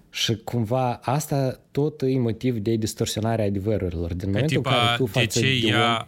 Și 0.09 0.35
cumva 0.35 0.99
asta 1.03 1.59
tot 1.71 2.01
e 2.01 2.19
motiv 2.19 2.57
de 2.57 2.75
distorsionare 2.75 3.41
a 3.41 3.45
adevărurilor. 3.45 4.13
Din 4.13 4.29
momentul 4.29 4.57
în 4.57 4.63
care 4.63 4.97
tu 4.97 5.05
faci 5.05 5.33
de 5.33 5.39
ce 5.39 5.67
ea 5.67 6.07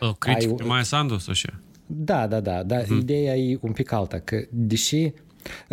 o 0.00 0.12
critic 0.12 0.48
ai... 0.48 0.54
pe 0.54 0.64
Maia 0.64 0.82
Sandu 0.82 1.18
sau 1.18 1.34
ce? 1.34 1.52
Da, 1.86 2.26
da, 2.26 2.40
da, 2.40 2.62
dar 2.62 2.82
uh-huh. 2.82 2.98
ideea 3.00 3.36
e 3.36 3.58
un 3.60 3.72
pic 3.72 3.92
alta, 3.92 4.18
că 4.18 4.44
deși 4.50 5.12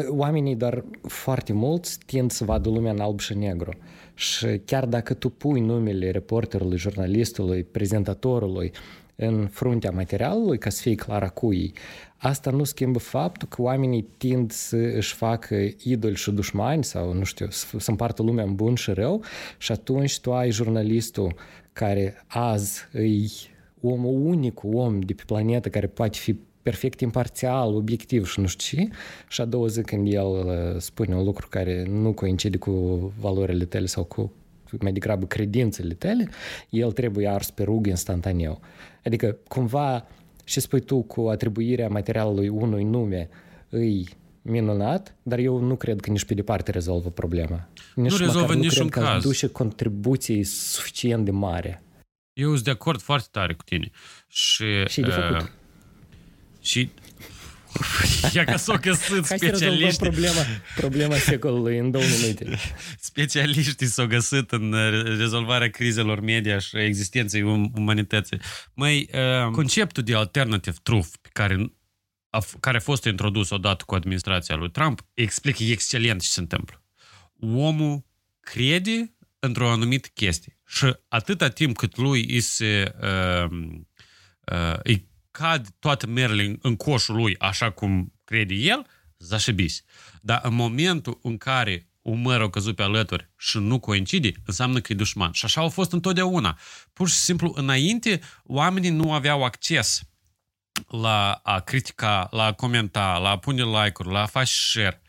oamenii 0.07 0.55
doar 0.55 0.83
foarte 1.01 1.53
mulți 1.53 1.97
tind 2.05 2.31
să 2.31 2.43
vadă 2.43 2.69
lumea 2.69 2.91
în 2.91 2.99
alb 2.99 3.19
și 3.19 3.33
negru. 3.33 3.73
Și 4.13 4.61
chiar 4.65 4.85
dacă 4.85 5.13
tu 5.13 5.29
pui 5.29 5.59
numele 5.59 6.11
reporterului, 6.11 6.77
jurnalistului, 6.77 7.63
prezentatorului 7.63 8.71
în 9.15 9.47
fruntea 9.47 9.91
materialului 9.91 10.57
ca 10.57 10.69
să 10.69 10.81
fie 10.81 10.95
clar 10.95 11.23
a 11.23 11.29
cui, 11.29 11.73
asta 12.17 12.51
nu 12.51 12.63
schimbă 12.63 12.99
faptul 12.99 13.47
că 13.47 13.61
oamenii 13.61 14.07
tind 14.17 14.51
să 14.51 14.75
își 14.75 15.13
facă 15.13 15.55
idoli 15.83 16.15
și 16.15 16.31
dușmani 16.31 16.83
sau, 16.83 17.13
nu 17.13 17.23
știu, 17.23 17.47
să 17.49 17.89
împartă 17.89 18.21
lumea 18.21 18.43
în 18.43 18.55
bun 18.55 18.75
și 18.75 18.91
rău 18.91 19.23
și 19.57 19.71
atunci 19.71 20.19
tu 20.19 20.33
ai 20.33 20.51
jurnalistul 20.51 21.35
care 21.73 22.23
azi 22.27 22.87
îi 22.91 23.31
omul 23.81 24.25
unic 24.25 24.63
om 24.63 24.99
de 24.99 25.13
pe 25.13 25.23
planetă 25.25 25.69
care 25.69 25.87
poate 25.87 26.17
fi 26.17 26.35
perfect 26.61 26.99
imparțial, 26.99 27.75
obiectiv 27.75 28.27
și 28.27 28.39
nu 28.39 28.47
știu 28.47 28.83
ce, 28.83 28.89
și 29.27 29.41
a 29.41 29.45
doua 29.45 29.67
zi 29.67 29.81
când 29.81 30.13
el 30.13 30.25
uh, 30.25 30.77
spune 30.77 31.15
un 31.15 31.23
lucru 31.23 31.47
care 31.49 31.85
nu 31.89 32.13
coincide 32.13 32.57
cu 32.57 32.71
valorile 33.19 33.65
tale 33.65 33.85
sau 33.85 34.03
cu 34.03 34.31
mai 34.79 34.91
degrabă 34.91 35.25
credințele 35.25 35.93
tale, 35.93 36.29
el 36.69 36.91
trebuie 36.91 37.27
ars 37.27 37.49
pe 37.49 37.63
rugă 37.63 37.89
instantaneu. 37.89 38.59
Adică 39.05 39.37
cumva 39.47 40.07
și 40.43 40.59
spui 40.59 40.79
tu 40.79 41.01
cu 41.01 41.21
atribuirea 41.21 41.87
materialului 41.87 42.47
unui 42.47 42.83
nume 42.83 43.29
îi 43.69 44.07
minunat, 44.41 45.15
dar 45.23 45.39
eu 45.39 45.59
nu 45.59 45.75
cred 45.75 45.99
că 45.99 46.09
nici 46.09 46.25
pe 46.25 46.33
departe 46.33 46.71
rezolvă 46.71 47.09
problema. 47.09 47.69
Nici 47.95 48.11
nu 48.11 48.17
rezolvă 48.17 48.53
niciun 48.53 48.87
cred 48.87 49.03
caz. 49.03 49.21
Că 49.21 49.27
duce 49.27 49.47
contribuții 49.47 50.43
suficient 50.43 51.25
de 51.25 51.31
mare. 51.31 51.83
Eu 52.33 52.51
sunt 52.51 52.63
de 52.63 52.71
acord 52.71 53.01
foarte 53.01 53.27
tare 53.31 53.53
cu 53.53 53.63
tine. 53.63 53.89
Și, 54.27 54.85
și 54.87 55.01
de 55.01 55.09
făcut. 55.09 55.41
Uh, 55.41 55.47
și 56.61 56.91
Ia 58.33 58.43
ca 58.43 58.57
s-o 58.57 58.73
găsit 58.81 59.25
specialiști. 59.25 60.01
problema, 60.01 60.41
problema 60.75 61.15
secolului 61.15 61.77
în 61.77 61.91
două 61.91 62.03
minute. 62.21 62.57
Specialiștii 62.99 63.87
s-au 63.87 64.07
găsit 64.07 64.51
în 64.51 64.75
rezolvarea 65.17 65.69
crizelor 65.69 66.19
media 66.19 66.59
și 66.59 66.77
existenței 66.77 67.41
um, 67.41 67.71
umanității. 67.75 68.39
Mai 68.73 69.09
uh, 69.13 69.51
conceptul 69.51 70.03
de 70.03 70.15
alternative 70.15 70.77
truth 70.83 71.09
pe 71.21 71.29
care 71.33 71.73
a, 72.29 72.43
care 72.59 72.77
a 72.77 72.81
fost 72.81 73.03
introdus 73.05 73.49
odată 73.49 73.83
cu 73.87 73.95
administrația 73.95 74.55
lui 74.55 74.71
Trump 74.71 75.05
explică 75.13 75.63
excelent 75.63 76.21
ce 76.21 76.27
se 76.27 76.39
întâmplă. 76.39 76.83
Omul 77.39 78.05
crede 78.39 79.15
într-o 79.39 79.69
anumită 79.69 80.07
chestie 80.13 80.60
și 80.71 80.95
atâta 81.07 81.49
timp 81.49 81.77
cât 81.77 81.97
lui 81.97 82.25
îi 82.29 82.41
se 82.41 82.95
uh, 83.01 83.51
uh, 84.51 84.79
îi 84.83 85.09
cad 85.31 85.67
toate 85.79 86.05
merele 86.05 86.43
în, 86.43 86.57
în 86.61 86.75
coșul 86.75 87.15
lui 87.15 87.37
așa 87.37 87.71
cum 87.71 88.13
crede 88.23 88.53
el, 88.53 88.85
zașebis. 89.17 89.83
Dar 90.21 90.39
în 90.43 90.53
momentul 90.53 91.19
în 91.21 91.37
care 91.37 91.89
un 92.01 92.21
măr 92.21 92.41
a 92.41 92.49
căzut 92.49 92.75
pe 92.75 92.83
alături 92.83 93.29
și 93.37 93.57
nu 93.57 93.79
coincide, 93.79 94.31
înseamnă 94.45 94.81
că 94.81 94.93
e 94.93 94.95
dușman. 94.95 95.31
Și 95.31 95.45
așa 95.45 95.61
au 95.61 95.69
fost 95.69 95.91
întotdeauna. 95.91 96.59
Pur 96.93 97.09
și 97.09 97.15
simplu, 97.15 97.53
înainte, 97.55 98.21
oamenii 98.43 98.89
nu 98.89 99.13
aveau 99.13 99.43
acces 99.43 100.01
la 100.87 101.31
a 101.31 101.59
critica, 101.59 102.27
la 102.31 102.43
a 102.43 102.53
comenta, 102.53 103.17
la 103.17 103.29
a 103.29 103.37
pune 103.37 103.63
like-uri, 103.63 104.11
la 104.11 104.21
a 104.21 104.25
face 104.25 104.51
share. 104.53 105.01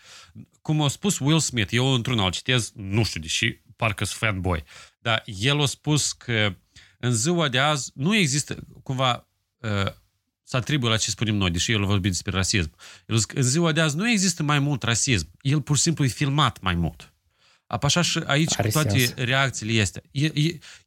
Cum 0.63 0.83
a 0.83 0.89
spus 0.89 1.19
Will 1.19 1.41
Smith, 1.41 1.73
eu 1.73 1.87
într-un 1.87 2.19
alt 2.19 2.35
citez, 2.35 2.73
nu 2.75 3.05
știu 3.05 3.21
deși, 3.21 3.61
parcă 3.77 4.05
sunt 4.05 4.19
fanboy, 4.19 4.65
dar 5.03 5.23
el 5.27 5.61
a 5.61 5.67
spus 5.67 6.13
că 6.13 6.55
în 6.99 7.13
ziua 7.13 7.49
de 7.49 7.59
azi 7.59 7.91
nu 7.95 8.17
există, 8.17 8.57
cumva, 8.83 9.29
uh, 9.59 9.93
să 10.43 10.57
atribuie 10.57 10.91
la 10.91 10.97
ce 10.97 11.11
spunem 11.11 11.35
noi, 11.35 11.51
deși 11.51 11.73
el 11.73 11.83
a 11.83 11.87
vorbit 11.87 12.11
despre 12.11 12.31
rasism. 12.31 12.75
El 13.07 13.17
zic, 13.17 13.35
în 13.35 13.43
ziua 13.43 13.73
de 13.73 13.81
azi 13.81 13.97
nu 13.97 14.11
există 14.11 14.43
mai 14.43 14.59
mult 14.59 14.83
rasism. 14.83 15.31
El 15.41 15.61
pur 15.61 15.77
și 15.77 15.83
simplu 15.83 16.05
e 16.05 16.09
filmat 16.09 16.61
mai 16.61 16.75
mult. 16.75 17.13
Așa 17.67 18.03
și 18.03 18.19
aici 18.27 18.59
Are 18.59 18.69
toate 18.69 18.99
sens. 18.99 19.15
reacțiile 19.15 19.73
este. 19.73 20.03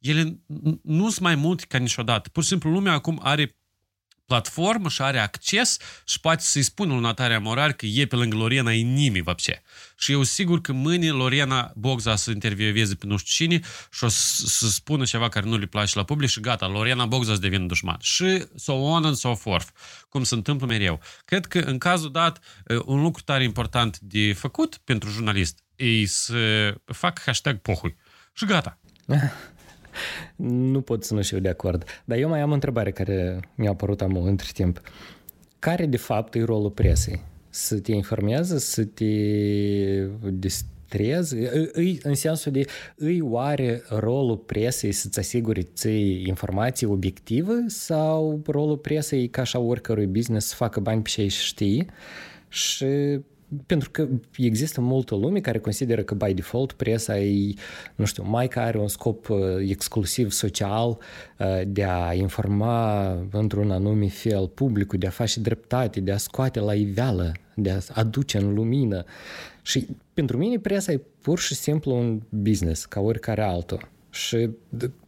Ele 0.00 0.40
nu 0.82 1.10
sunt 1.10 1.20
mai 1.20 1.34
multe 1.34 1.64
ca 1.68 1.78
niciodată. 1.78 2.28
Pur 2.28 2.42
și 2.42 2.48
simplu 2.48 2.70
lumea 2.70 2.92
acum 2.92 3.20
are 3.22 3.56
platformă 4.31 4.89
și 4.89 5.01
are 5.01 5.19
acces 5.19 5.77
și 6.05 6.19
poate 6.19 6.43
să-i 6.43 6.61
spună 6.61 6.93
lui 6.93 7.01
Natalia 7.01 7.39
Morar 7.39 7.71
că 7.71 7.85
e 7.85 8.05
pe 8.05 8.15
lângă 8.15 8.35
Lorena 8.35 8.73
e 8.73 8.81
nimic, 8.81 9.23
вообще. 9.23 9.61
Și 9.97 10.11
eu 10.11 10.23
sigur 10.23 10.61
că 10.61 10.71
mâine 10.71 11.09
Lorena 11.09 11.71
Bogza 11.75 12.15
să 12.15 12.31
intervieveze 12.31 12.95
pe 12.95 13.05
nu 13.05 13.17
știu 13.17 13.45
cine 13.45 13.61
și 13.91 14.03
o 14.03 14.07
să, 14.07 14.43
să 14.45 14.69
spună 14.69 15.03
ceva 15.03 15.29
care 15.29 15.45
nu 15.45 15.57
le 15.57 15.65
place 15.65 15.97
la 15.97 16.03
public 16.03 16.29
și 16.29 16.39
gata, 16.39 16.67
Lorena 16.67 17.05
Bogza 17.05 17.33
să 17.33 17.39
devină 17.39 17.65
dușman. 17.65 17.97
Și 18.01 18.45
so 18.55 18.73
on 18.73 19.05
and 19.05 19.15
so 19.15 19.35
forth, 19.35 19.67
cum 20.09 20.23
se 20.23 20.35
întâmplă 20.35 20.65
mereu. 20.65 21.01
Cred 21.25 21.45
că 21.45 21.59
în 21.59 21.77
cazul 21.77 22.11
dat, 22.11 22.39
un 22.85 23.01
lucru 23.01 23.21
tare 23.21 23.43
important 23.43 23.99
de 23.99 24.33
făcut 24.33 24.77
pentru 24.83 25.09
jurnalist 25.09 25.63
e 25.75 26.05
să 26.05 26.73
fac 26.85 27.21
hashtag 27.21 27.57
pohui. 27.57 27.95
Și 28.33 28.45
gata. 28.45 28.79
nu 30.36 30.80
pot 30.80 31.04
să 31.04 31.14
nu 31.14 31.22
fiu 31.22 31.38
de 31.38 31.48
acord. 31.48 31.84
Dar 32.04 32.18
eu 32.18 32.28
mai 32.28 32.40
am 32.40 32.50
o 32.50 32.54
întrebare 32.54 32.90
care 32.90 33.40
mi-a 33.54 33.70
apărut 33.70 34.02
am 34.02 34.16
între 34.16 34.48
timp. 34.52 34.80
Care, 35.58 35.86
de 35.86 35.96
fapt, 35.96 36.34
e 36.34 36.44
rolul 36.44 36.70
presei? 36.70 37.20
Să 37.48 37.78
te 37.78 37.92
informeze, 37.92 38.58
să 38.58 38.84
te 38.84 39.04
distrezi? 40.30 41.36
Îi, 41.72 41.98
în 42.02 42.14
sensul 42.14 42.52
de, 42.52 42.64
îi 42.96 43.20
oare 43.20 43.82
rolul 43.88 44.36
presei 44.36 44.92
să-ți 44.92 45.18
asigure 45.18 45.60
ție 45.74 46.28
informații 46.28 46.86
obiective 46.86 47.64
sau 47.66 48.42
rolul 48.46 48.76
presei 48.76 49.22
e 49.22 49.26
ca 49.26 49.40
așa 49.40 49.58
oricărui 49.58 50.06
business 50.06 50.46
să 50.46 50.54
facă 50.54 50.80
bani 50.80 51.02
pe 51.02 51.08
ce 51.08 51.26
știi 51.28 51.86
și 52.48 52.86
pentru 53.66 53.90
că 53.90 54.08
există 54.36 54.80
multă 54.80 55.14
lume 55.14 55.40
care 55.40 55.58
consideră 55.58 56.02
că 56.02 56.14
by 56.14 56.34
default 56.34 56.72
presa 56.72 57.18
e, 57.18 57.54
nu 57.94 58.04
știu, 58.04 58.24
mai 58.24 58.48
că 58.48 58.60
are 58.60 58.78
un 58.78 58.88
scop 58.88 59.28
uh, 59.28 59.38
exclusiv 59.68 60.30
social 60.30 60.88
uh, 61.38 61.60
de 61.66 61.84
a 61.84 62.14
informa 62.14 63.08
într-un 63.30 63.70
anume 63.70 64.08
fel 64.08 64.48
publicul, 64.48 64.98
de 64.98 65.06
a 65.06 65.10
face 65.10 65.40
dreptate, 65.40 66.00
de 66.00 66.12
a 66.12 66.16
scoate 66.16 66.60
la 66.60 66.74
iveală, 66.74 67.32
de 67.54 67.70
a 67.70 67.78
aduce 67.92 68.38
în 68.38 68.54
lumină. 68.54 69.04
Și 69.62 69.86
pentru 70.14 70.36
mine 70.36 70.58
presa 70.58 70.92
e 70.92 71.00
pur 71.20 71.38
și 71.38 71.54
simplu 71.54 71.96
un 71.96 72.22
business, 72.28 72.84
ca 72.84 73.00
oricare 73.00 73.42
altul. 73.42 73.88
Și 74.10 74.50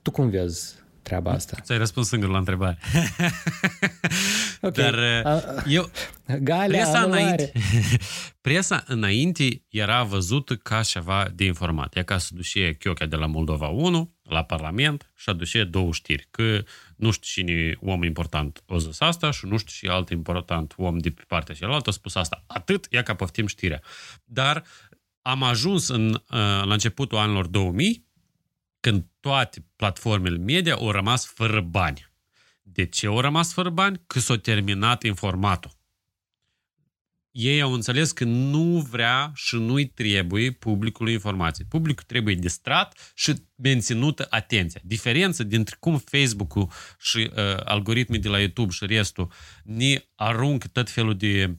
tu 0.02 0.10
cum 0.10 0.28
vezi 0.28 0.74
treaba 1.02 1.30
asta? 1.30 1.56
Ți-ai 1.62 1.78
răspuns 1.78 2.08
singur 2.08 2.28
la 2.28 2.38
întrebare. 2.38 2.78
Okay. 4.60 4.90
Dar 4.90 5.24
uh, 5.24 5.62
eu... 5.66 5.90
Galea, 6.40 6.84
presa, 6.84 7.00
înainte, 7.02 7.52
presa 8.40 8.84
înainte 8.86 9.62
era 9.68 10.02
văzută 10.02 10.56
ca 10.56 10.82
ceva 10.82 11.28
de 11.34 11.44
informat. 11.44 11.96
E 11.96 12.02
ca 12.02 12.18
să 12.18 12.30
duce 12.34 12.72
Chiochea 12.72 13.06
de 13.06 13.16
la 13.16 13.26
Moldova 13.26 13.66
1 13.66 14.14
la 14.22 14.44
Parlament 14.44 15.10
și 15.14 15.28
aduce 15.28 15.64
două 15.64 15.92
știri. 15.92 16.26
Că 16.30 16.62
nu 16.96 17.10
știu 17.10 17.42
cine 17.42 17.76
om 17.80 18.02
important 18.02 18.62
o 18.66 18.78
zis 18.78 19.00
asta 19.00 19.30
și 19.30 19.46
nu 19.46 19.56
știu 19.56 19.72
și 19.72 19.86
alt 19.86 20.08
important 20.08 20.74
om 20.76 20.98
de 20.98 21.10
pe 21.10 21.22
partea 21.26 21.54
cealaltă 21.54 21.88
a 21.88 21.92
spus 21.92 22.14
asta. 22.14 22.44
Atât, 22.46 22.86
ia 22.90 23.02
ca 23.02 23.14
poftim 23.14 23.46
știrea. 23.46 23.82
Dar 24.24 24.64
am 25.22 25.42
ajuns 25.42 25.88
în, 25.88 26.08
uh, 26.10 26.20
la 26.64 26.72
începutul 26.72 27.18
anilor 27.18 27.46
2000 27.46 28.06
când 28.80 29.04
toate 29.20 29.64
platformele 29.76 30.36
media 30.36 30.74
au 30.74 30.90
rămas 30.90 31.26
fără 31.26 31.60
bani. 31.60 32.08
De 32.72 32.86
ce 32.86 33.06
au 33.06 33.20
rămas 33.20 33.52
fără 33.52 33.70
bani? 33.70 34.00
Că 34.06 34.18
s-a 34.18 34.38
terminat 34.38 35.02
informatul. 35.02 35.70
Ei 37.30 37.60
au 37.60 37.72
înțeles 37.72 38.12
că 38.12 38.24
nu 38.24 38.86
vrea 38.90 39.32
și 39.34 39.56
nu-i 39.56 39.86
trebuie 39.86 40.50
publicului 40.50 41.12
informații. 41.12 41.64
Publicul 41.64 42.04
trebuie 42.06 42.34
distrat 42.34 43.12
și 43.14 43.34
menținută 43.54 44.26
atenția. 44.30 44.80
Diferența 44.84 45.44
dintre 45.44 45.76
cum 45.80 45.98
Facebook-ul 45.98 46.70
și 46.98 47.30
uh, 47.36 47.56
algoritmii 47.64 48.18
de 48.18 48.28
la 48.28 48.38
YouTube 48.38 48.72
și 48.72 48.86
restul 48.86 49.32
ne 49.64 50.02
aruncă 50.14 50.68
tot 50.68 50.90
felul 50.90 51.16
de 51.16 51.56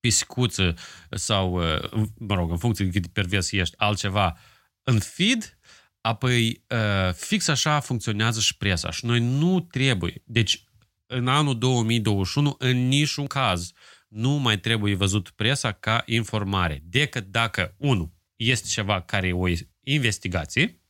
pisicuță 0.00 0.74
sau, 1.10 1.52
uh, 1.52 2.06
mă 2.18 2.34
rog, 2.34 2.50
în 2.50 2.58
funcție 2.58 2.84
de 2.84 2.90
cât 2.90 3.02
de 3.02 3.08
pervers 3.12 3.52
ești, 3.52 3.74
altceva 3.78 4.38
în 4.82 4.98
feed, 4.98 5.58
Apoi, 6.04 6.64
uh, 6.68 7.14
fix 7.14 7.48
așa 7.48 7.80
funcționează 7.80 8.40
și 8.40 8.56
presa. 8.56 8.90
Și 8.90 9.06
noi 9.06 9.20
nu 9.20 9.60
trebuie. 9.60 10.22
Deci, 10.24 10.64
în 11.06 11.28
anul 11.28 11.58
2021, 11.58 12.54
în 12.58 12.88
niciun 12.88 13.26
caz, 13.26 13.72
nu 14.08 14.30
mai 14.30 14.60
trebuie 14.60 14.94
văzut 14.94 15.30
presa 15.30 15.72
ca 15.72 16.02
informare. 16.06 16.82
Decât 16.84 17.26
dacă, 17.26 17.74
unu, 17.78 18.14
este 18.36 18.68
ceva 18.68 19.00
care 19.00 19.26
e 19.26 19.32
o 19.32 19.46
investigație 19.80 20.82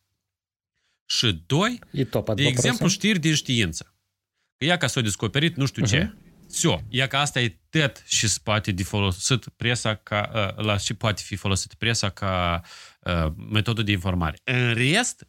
și, 1.04 1.42
doi, 1.47 1.78
e 1.90 2.04
top 2.04 2.35
de 2.35 2.47
exemplu, 2.47 2.88
știri 2.88 3.18
din 3.18 3.35
știință. 3.35 3.94
Că 4.56 4.64
ea 4.64 4.76
ca 4.76 4.87
s-a 4.87 5.00
descoperit 5.00 5.56
nu 5.56 5.66
știu 5.66 5.85
uh-huh. 5.85 5.88
ce. 5.88 6.14
Все. 6.53 6.83
Ia 6.89 7.07
că 7.07 7.17
asta 7.17 7.41
e 7.41 7.59
tot 7.69 8.03
și 8.05 8.27
se 8.27 8.39
poate 8.43 8.71
de 8.71 8.83
folosit 8.83 9.48
presa 9.48 9.95
ca, 9.95 10.31
uh, 10.33 10.65
la 10.65 10.77
și 10.77 10.93
poate 10.93 11.21
fi 11.25 11.36
folosit 11.36 11.74
presa 11.74 12.09
ca 12.09 12.62
uh, 13.00 13.25
metodă 13.51 13.81
de 13.81 13.91
informare. 13.91 14.39
În 14.43 14.74
rest, 14.74 15.27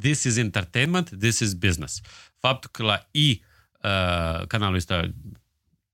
this 0.00 0.22
is 0.22 0.36
entertainment, 0.36 1.10
this 1.18 1.38
is 1.38 1.54
business. 1.54 2.00
Faptul 2.38 2.70
că 2.72 2.82
la 2.82 3.08
I 3.10 3.42
uh, 3.82 4.46
canalul 4.46 4.76
ăsta 4.76 5.14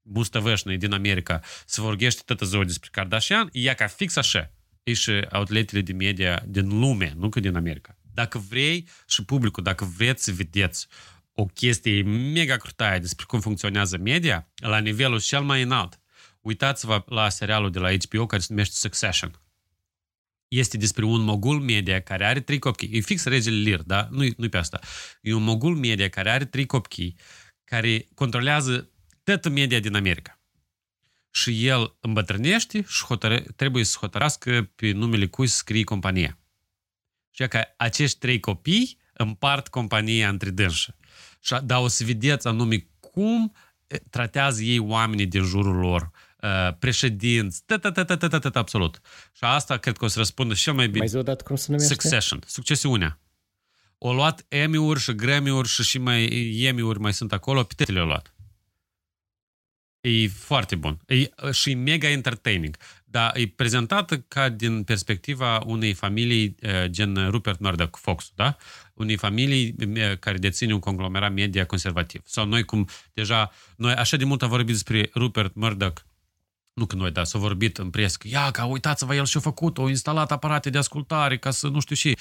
Mustavășnă 0.03 0.77
din 0.77 0.93
America 0.93 1.41
se 1.67 1.81
vorbește 1.81 2.23
tot 2.25 2.41
ziua 2.41 2.65
despre 2.65 2.89
Kardashian, 2.93 3.49
e 3.53 3.75
ca 3.75 3.87
fix 3.87 4.17
așa. 4.17 4.51
E 4.83 4.93
și 4.93 5.27
outletele 5.33 5.81
de 5.81 5.93
media 5.93 6.43
din 6.47 6.79
lume, 6.79 7.13
nu 7.17 7.29
că 7.29 7.41
din 7.41 7.57
America. 7.57 7.97
Dacă 8.15 8.39
vrei 8.39 8.89
și 9.07 9.25
publicul, 9.25 9.63
dacă 9.63 9.85
vreți 9.85 10.25
să 10.25 10.33
vedeți 10.33 10.87
o 11.40 11.46
chestie 11.46 12.04
mega 12.04 12.58
crutaie 12.58 13.00
despre 13.00 13.26
cum 13.28 13.40
funcționează 13.40 13.98
media 13.98 14.52
la 14.56 14.78
nivelul 14.80 15.22
cel 15.22 15.42
mai 15.42 15.62
înalt, 15.62 16.00
uitați-vă 16.42 17.04
la 17.06 17.30
serialul 17.30 17.72
de 17.72 17.80
la 17.80 17.92
HBO 17.92 18.26
care 18.26 18.42
se 18.42 18.48
numește 18.50 18.76
Succession. 18.76 19.42
Este 20.48 20.78
despre 20.78 21.06
un 21.06 21.22
mogul 21.22 21.60
media 21.60 22.02
care 22.02 22.26
are 22.26 22.40
trei 22.40 22.60
copii. 22.60 22.90
E 22.92 23.00
fix 23.00 23.24
regele 23.24 23.56
Lir, 23.56 23.82
da? 23.82 24.08
Nu-i, 24.12 24.34
nu 24.38 24.50
pe 24.50 24.58
asta. 24.58 24.80
E 25.22 25.34
un 25.34 25.44
mogul 25.44 25.76
media 25.76 26.10
care 26.10 26.30
are 26.30 26.46
trei 26.46 26.66
copii 26.66 27.16
care 27.64 28.08
controlează 28.16 28.90
toată 29.24 29.50
media 29.50 29.80
din 29.80 29.96
America. 29.96 30.40
și 31.32 31.68
el 31.68 31.98
îmbătrânește 32.00 32.84
și 32.88 33.04
hotără, 33.04 33.40
trebuie 33.40 33.84
să 33.84 33.98
hotărască 34.00 34.72
pe 34.76 34.92
numele 34.92 35.28
cui 35.28 35.48
să 35.48 35.56
scrie 35.56 35.84
compania. 35.84 36.38
Și 37.32 37.48
că 37.48 37.64
acești 37.78 38.20
trei 38.20 38.40
copii 38.40 38.98
împart 39.14 39.68
compania 39.68 40.30
între 40.30 40.50
dânși. 40.50 40.90
Și, 41.40 41.56
dar 41.64 41.82
o 41.82 41.88
să 41.88 42.04
vedeți 42.04 42.48
anume 42.48 42.88
cum 43.00 43.54
tratează 44.10 44.64
ei 44.64 44.80
oamenii 44.80 45.26
din 45.26 45.44
jurul 45.44 45.76
lor, 45.76 46.12
președinți, 46.80 47.64
absolut. 48.54 49.02
Și 49.34 49.44
asta 49.44 49.78
cred 49.78 49.98
că 49.98 50.06
o 50.06 50.08
să 50.08 50.18
răspundă 50.18 50.54
cel 50.54 50.74
mai 50.74 50.86
bine. 50.86 51.00
Mai 51.00 51.08
zi 51.08 51.16
odată 51.16 51.44
cum 51.44 51.56
se 51.56 51.66
numește? 51.72 51.94
Succession, 51.94 52.40
succesiunea. 52.46 53.20
O 53.98 54.14
luat 54.14 54.46
Emmy-uri 54.48 55.00
și 55.00 55.16
Grammy-uri 55.16 55.68
și 55.68 55.84
și 55.84 55.98
mai 55.98 56.26
Emmy-uri 56.62 57.00
mai 57.00 57.14
sunt 57.14 57.34
acolo, 57.34 57.64
pe 57.64 57.92
le-au 57.92 58.06
luat. 58.06 58.34
E 60.02 60.28
foarte 60.28 60.76
bun. 60.76 61.00
E, 61.06 61.30
și 61.52 61.74
mega 61.74 62.10
entertaining. 62.10 62.78
Dar 63.12 63.36
e 63.36 63.48
prezentată 63.48 64.18
ca 64.18 64.50
din 64.50 64.84
perspectiva 64.84 65.62
unei 65.66 65.94
familii 65.94 66.56
gen 66.86 67.30
Rupert 67.30 67.60
Murdoch 67.60 67.98
Fox, 67.98 68.32
da? 68.36 68.56
Unei 68.94 69.18
familii 69.18 69.76
care 70.20 70.38
deține 70.38 70.74
un 70.74 70.80
conglomerat 70.80 71.34
media 71.34 71.66
conservativ. 71.66 72.22
Sau 72.26 72.46
noi 72.46 72.64
cum 72.64 72.88
deja, 73.14 73.52
noi 73.76 73.94
așa 73.94 74.18
de 74.18 74.24
mult 74.24 74.42
am 74.42 74.50
vorbit 74.50 74.74
despre 74.74 75.10
Rupert 75.16 75.56
Murdoch 75.56 76.02
nu 76.74 76.86
că 76.86 76.96
noi, 76.96 77.12
dar 77.12 77.26
s-a 77.26 77.40
vorbit 77.40 77.78
în 77.78 77.90
prescă, 77.90 78.28
ia, 78.28 78.52
că 78.52 78.64
uitați-vă, 78.64 79.16
el 79.16 79.26
și-a 79.26 79.40
făcut, 79.40 79.78
o 79.78 79.90
instalat 79.90 80.32
aparate 80.32 80.70
de 80.70 80.78
ascultare 80.78 81.38
ca 81.38 81.52
să 81.52 81.68
nu 81.68 81.80
știu 81.80 81.96
și. 81.96 82.18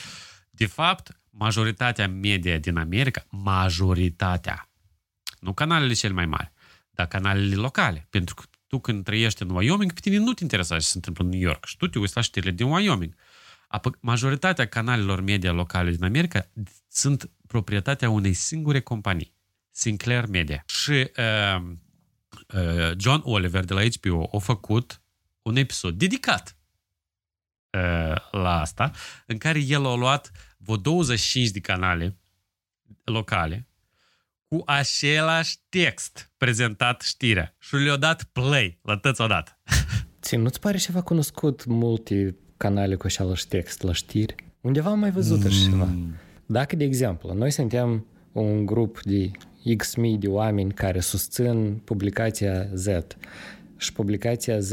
De 0.51 0.67
fapt, 0.67 1.21
majoritatea 1.31 2.09
media 2.09 2.59
din 2.59 2.77
America, 2.77 3.27
majoritatea, 3.29 4.69
nu 5.41 5.53
canalele 5.53 5.93
cele 5.93 6.13
mai 6.13 6.27
mari, 6.27 6.53
dar 6.91 7.07
canalele 7.07 7.55
locale. 7.55 8.07
Pentru 8.11 8.35
că 8.35 8.43
tu 8.69 8.79
când 8.79 9.05
trăiești 9.05 9.43
în 9.43 9.51
Wyoming, 9.51 9.93
pe 9.93 10.01
tine 10.01 10.17
nu 10.17 10.33
te 10.33 10.43
interesează 10.43 10.83
ce 10.83 10.89
se 10.89 10.97
întâmplă 10.97 11.25
în 11.25 11.31
New 11.31 11.41
York 11.41 11.65
și 11.65 11.77
tu 11.77 11.87
te 11.87 11.99
uiți 11.99 12.17
la 12.17 12.23
știrile 12.23 12.53
din 12.53 12.67
Wyoming. 12.67 13.15
Majoritatea 14.01 14.67
canalelor 14.67 15.21
media 15.21 15.53
locale 15.53 15.91
din 15.91 16.05
America 16.05 16.51
sunt 16.89 17.31
proprietatea 17.47 18.11
unei 18.11 18.33
singure 18.33 18.81
companii, 18.81 19.35
Sinclair 19.71 20.27
Media. 20.27 20.65
Și 20.67 20.91
uh, 20.91 21.63
uh, 22.55 22.93
John 22.97 23.21
Oliver 23.25 23.65
de 23.65 23.75
la 23.75 23.83
HBO 23.83 24.37
a 24.37 24.39
făcut 24.39 25.03
un 25.43 25.57
episod 25.57 25.95
dedicat 25.95 26.57
uh, 27.71 28.31
la 28.31 28.61
asta, 28.61 28.91
în 29.27 29.39
care 29.39 29.59
el 29.59 29.87
a 29.87 29.95
luat 29.95 30.31
vreo 30.57 30.77
25 30.77 31.49
de 31.49 31.61
canale 31.61 32.17
locale 33.05 33.68
cu 34.49 34.63
același 34.67 35.57
text 35.69 36.31
prezentat 36.37 37.01
știrea 37.01 37.55
și 37.59 37.75
le-a 37.75 37.97
dat 37.97 38.23
play 38.23 38.79
la 38.83 38.97
tăți 38.97 39.21
odată. 39.21 39.59
Ți 40.23 40.37
nu-ți 40.37 40.61
pare 40.61 40.77
ceva 40.77 41.01
cunoscut 41.01 41.65
multe 41.65 42.37
canale 42.57 42.95
cu 42.95 43.07
același 43.07 43.49
text 43.49 43.83
la 43.83 43.93
știri? 43.93 44.35
Undeva 44.61 44.91
am 44.91 44.99
mai 44.99 45.11
văzut 45.11 45.45
așa 45.45 45.57
mm. 45.65 45.71
ceva. 45.71 45.89
Dacă, 46.47 46.77
de 46.77 46.85
exemplu, 46.85 47.35
noi 47.35 47.51
suntem 47.51 48.07
un 48.33 48.67
grup 48.67 49.01
de 49.03 49.31
X 49.77 49.95
mii 49.95 50.19
de 50.19 50.29
oameni 50.29 50.73
care 50.73 51.01
susțin 51.01 51.81
publicația 51.85 52.69
Z 52.75 52.87
și 53.77 53.93
publicația 53.93 54.59
Z 54.59 54.73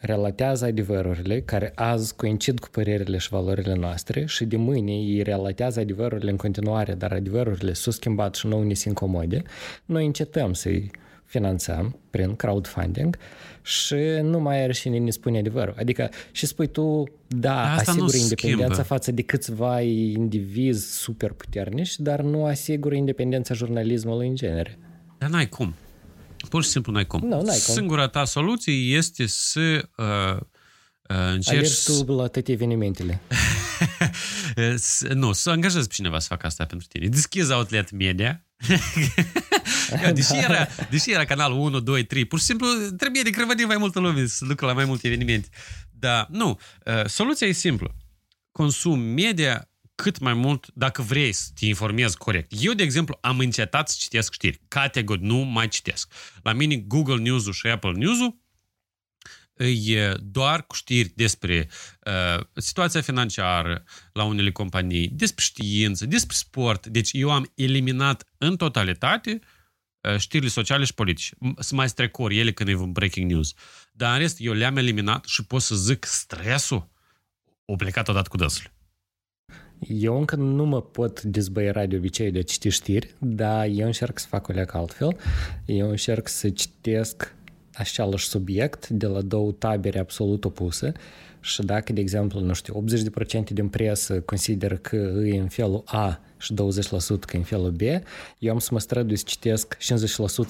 relatează 0.00 0.64
adevărurile 0.64 1.40
care 1.40 1.72
azi 1.74 2.16
coincid 2.16 2.58
cu 2.58 2.68
părerile 2.70 3.18
și 3.18 3.28
valorile 3.28 3.74
noastre 3.74 4.24
și 4.26 4.44
de 4.44 4.56
mâine 4.56 4.92
ei 4.92 5.22
relatează 5.22 5.80
adevărurile 5.80 6.30
în 6.30 6.36
continuare, 6.36 6.94
dar 6.94 7.12
adevărurile 7.12 7.72
s-au 7.72 7.92
schimbat 7.92 8.34
și 8.34 8.46
nu 8.46 8.62
ne 8.62 8.74
se 8.74 8.88
incomode, 8.88 9.42
noi 9.84 10.06
încetăm 10.06 10.52
să-i 10.52 10.90
finanțăm 11.24 11.98
prin 12.10 12.36
crowdfunding 12.36 13.16
și 13.62 13.96
nu 14.22 14.40
mai 14.40 14.62
are 14.62 14.72
cine 14.72 14.98
ne 14.98 15.10
spune 15.10 15.38
adevărul. 15.38 15.74
Adică 15.78 16.08
și 16.30 16.46
spui 16.46 16.66
tu, 16.66 17.04
da, 17.26 17.72
Asta 17.72 17.90
asigură 17.90 18.16
independența 18.16 18.64
schimbă. 18.64 18.82
față 18.82 19.12
de 19.12 19.22
câțiva 19.22 19.80
indivizi 19.80 20.98
super 20.98 21.32
puternici, 21.32 21.98
dar 21.98 22.20
nu 22.20 22.44
asigură 22.44 22.94
independența 22.94 23.54
jurnalismului 23.54 24.28
în 24.28 24.34
genere. 24.34 24.78
Dar 25.18 25.30
n-ai 25.30 25.48
cum. 25.48 25.74
Pur 26.50 26.62
și 26.62 26.68
simplu 26.68 26.92
n-ai 26.92 27.06
cum. 27.06 27.20
No, 27.28 27.42
n-ai 27.42 27.60
cum. 27.64 27.74
Singura 27.74 28.08
ta 28.08 28.24
soluție 28.24 28.72
este 28.72 29.26
să 29.26 29.88
uh, 29.96 30.06
uh, 30.06 31.32
încerci... 31.32 31.48
Alergi 31.48 31.84
tu 31.84 32.12
la 32.12 32.26
toate 32.26 32.52
evenimentele. 32.52 33.20
nu, 35.14 35.32
să 35.32 35.50
angajezi 35.50 35.88
pe 35.88 35.94
cineva 35.94 36.18
să 36.18 36.26
facă 36.28 36.46
asta 36.46 36.64
pentru 36.64 36.86
tine. 36.86 37.06
Deschizi 37.06 37.52
outlet 37.52 37.90
media. 37.90 38.44
deși, 40.14 40.36
era, 40.36 40.66
deși 40.90 41.12
era 41.12 41.24
canalul 41.24 41.58
1, 41.58 41.80
2, 41.80 42.04
3, 42.04 42.24
pur 42.24 42.38
și 42.38 42.44
simplu 42.44 42.66
trebuie 42.96 43.22
de 43.22 43.30
crăvădit 43.30 43.66
mai 43.66 43.76
multă 43.76 44.00
lume 44.00 44.26
să 44.26 44.44
ducă 44.44 44.66
la 44.66 44.72
mai 44.72 44.84
multe 44.84 45.06
evenimente. 45.06 45.48
Dar 45.90 46.26
nu, 46.30 46.58
uh, 46.84 47.06
soluția 47.06 47.46
e 47.46 47.52
simplă. 47.52 47.94
Consum 48.52 48.98
media 48.98 49.69
cât 50.00 50.18
mai 50.18 50.34
mult 50.34 50.66
dacă 50.74 51.02
vrei 51.02 51.32
să 51.32 51.48
te 51.58 51.66
informezi 51.66 52.16
corect. 52.16 52.52
Eu, 52.58 52.72
de 52.72 52.82
exemplu, 52.82 53.18
am 53.20 53.38
încetat 53.38 53.88
să 53.88 53.96
citesc 53.98 54.32
știri. 54.32 54.60
Categoric 54.68 55.22
nu 55.22 55.36
mai 55.36 55.68
citesc. 55.68 56.12
La 56.42 56.52
mine 56.52 56.76
Google 56.76 57.16
News-ul 57.16 57.52
și 57.52 57.66
Apple 57.66 57.92
News-ul 57.92 58.38
e 59.64 60.14
doar 60.22 60.66
cu 60.66 60.74
știri 60.74 61.12
despre 61.14 61.68
uh, 62.06 62.44
situația 62.54 63.00
financiară 63.00 63.84
la 64.12 64.24
unele 64.24 64.50
companii, 64.50 65.08
despre 65.08 65.44
știință, 65.44 66.06
despre 66.06 66.36
sport. 66.36 66.86
Deci 66.86 67.10
eu 67.12 67.30
am 67.30 67.52
eliminat 67.54 68.28
în 68.38 68.56
totalitate 68.56 69.38
uh, 70.00 70.16
știrile 70.18 70.50
sociale 70.50 70.84
și 70.84 70.94
politice. 70.94 71.34
Să 71.58 71.74
mai 71.74 71.88
strecor 71.88 72.30
ele 72.30 72.52
când 72.52 72.68
e 72.68 72.74
un 72.74 72.92
breaking 72.92 73.30
news. 73.30 73.54
Dar 73.92 74.12
în 74.12 74.18
rest, 74.18 74.36
eu 74.40 74.52
le-am 74.52 74.76
eliminat 74.76 75.24
și 75.24 75.44
pot 75.44 75.62
să 75.62 75.74
zic 75.74 76.04
stresul 76.04 76.88
o 77.64 77.76
plecat 77.76 78.08
odată 78.08 78.28
cu 78.28 78.36
dânsul. 78.36 78.78
Eu 79.88 80.18
încă 80.18 80.36
nu 80.36 80.64
mă 80.64 80.82
pot 80.82 81.22
dezbăiera 81.22 81.86
de 81.86 81.96
obicei 81.96 82.30
de 82.30 82.40
citi 82.40 82.68
știri, 82.68 83.14
dar 83.18 83.66
eu 83.66 83.86
încerc 83.86 84.18
să 84.18 84.26
fac 84.28 84.48
o 84.48 84.52
leacă 84.52 84.76
altfel. 84.76 85.16
Eu 85.64 85.90
încerc 85.90 86.28
să 86.28 86.48
citesc 86.48 87.34
același 87.74 88.26
subiect 88.26 88.88
de 88.88 89.06
la 89.06 89.20
două 89.20 89.52
tabere 89.52 89.98
absolut 89.98 90.44
opuse 90.44 90.92
și 91.40 91.62
dacă, 91.62 91.92
de 91.92 92.00
exemplu, 92.00 92.40
nu 92.40 92.52
știu, 92.52 92.84
80% 93.40 93.44
din 93.52 93.68
presă 93.68 94.20
consideră 94.20 94.76
că 94.76 94.96
e 95.24 95.38
în 95.38 95.48
felul 95.48 95.82
A 95.86 96.20
și 96.38 96.54
20% 96.54 96.56
că 97.20 97.36
e 97.36 97.36
în 97.36 97.42
felul 97.42 97.70
B, 97.70 97.80
eu 98.38 98.52
am 98.52 98.58
să 98.58 98.68
mă 98.72 98.78
strădui 98.78 99.16
să 99.16 99.24
citesc 99.26 99.76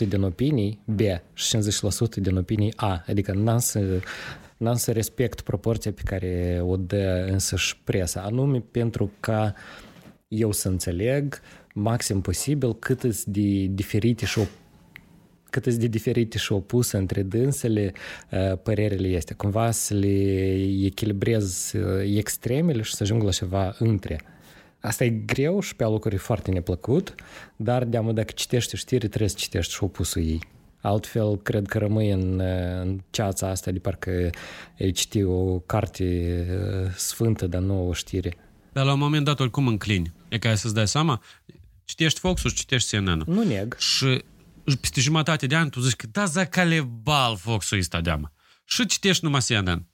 50% 0.05 0.09
din 0.09 0.23
opinii 0.23 0.81
B 0.85 1.01
și 1.33 1.57
50% 1.57 2.15
din 2.15 2.37
opinii 2.37 2.73
A. 2.77 3.05
Adică 3.07 3.33
n-am 3.33 3.59
să 3.59 4.01
n-am 4.61 4.75
să 4.75 4.93
respect 4.93 5.41
proporția 5.41 5.93
pe 5.93 6.03
care 6.05 6.61
o 6.63 6.77
dă 6.77 7.27
însăși 7.31 7.81
presa, 7.85 8.21
anume 8.21 8.65
pentru 8.71 9.11
ca 9.21 9.55
eu 10.29 10.53
să 10.53 10.69
înțeleg 10.69 11.41
maxim 11.75 12.21
posibil 12.21 12.75
cât 12.79 13.25
de 13.25 13.67
diferite 13.71 14.27
și 14.27 14.41
cât 15.51 15.75
de 15.75 15.87
diferite 15.87 16.39
și 16.39 16.53
opuse 16.53 16.97
între 16.97 17.23
dânsele 17.23 17.93
părerile 18.63 19.09
este. 19.09 19.35
Cumva 19.35 19.71
să 19.71 19.95
le 19.95 20.53
echilibrez 20.85 21.73
extremele 22.17 22.83
și 22.83 22.95
să 22.95 23.03
ajung 23.03 23.23
la 23.23 23.31
ceva 23.31 23.75
între. 23.79 24.21
Asta 24.81 25.05
e 25.05 25.09
greu 25.09 25.61
și 25.61 25.77
pe 25.77 25.85
alocuri 25.85 26.15
e 26.15 26.19
foarte 26.19 26.51
neplăcut, 26.51 27.15
dar 27.57 27.85
deamă 27.85 28.13
dacă 28.13 28.33
citești 28.35 28.77
știri, 28.77 29.09
trebuie 29.09 29.29
să 29.29 29.37
citești 29.39 29.73
și 29.73 29.85
opusul 29.85 30.23
ei. 30.23 30.41
Altfel, 30.81 31.37
cred 31.37 31.67
că 31.67 31.79
rămâi 31.79 32.11
în, 32.11 32.41
în 32.81 33.01
ceața 33.11 33.49
asta 33.49 33.71
de 33.71 33.79
parcă 33.79 34.31
ai 34.81 34.91
citi 34.91 35.23
o 35.23 35.59
carte 35.59 36.47
sfântă, 36.97 37.47
dar 37.47 37.61
nu 37.61 37.89
o 37.89 37.93
știre. 37.93 38.37
Dar 38.73 38.85
la 38.85 38.93
un 38.93 38.99
moment 38.99 39.25
dat, 39.25 39.41
oricum 39.41 39.67
înclini. 39.67 40.13
E 40.29 40.39
ca 40.39 40.55
să-ți 40.55 40.75
dai 40.75 40.89
seama, 40.89 41.23
citești 41.85 42.19
Fox-ul 42.19 42.51
și 42.51 42.57
citești 42.57 42.97
CNN. 42.97 43.23
Nu 43.27 43.45
neg. 43.45 43.77
Și 43.79 44.25
peste 44.81 45.01
jumătate 45.01 45.47
de 45.47 45.55
ani 45.55 45.71
tu 45.71 45.81
zici 45.81 45.97
că 45.97 46.07
da, 46.13 46.25
za 46.25 46.45
calebal 46.45 47.37
Fox-ul 47.37 47.79
ăsta 47.79 48.01
deamă. 48.01 48.33
Și 48.65 48.87
citești 48.87 49.25
numai 49.25 49.41
CNN. 49.49 49.87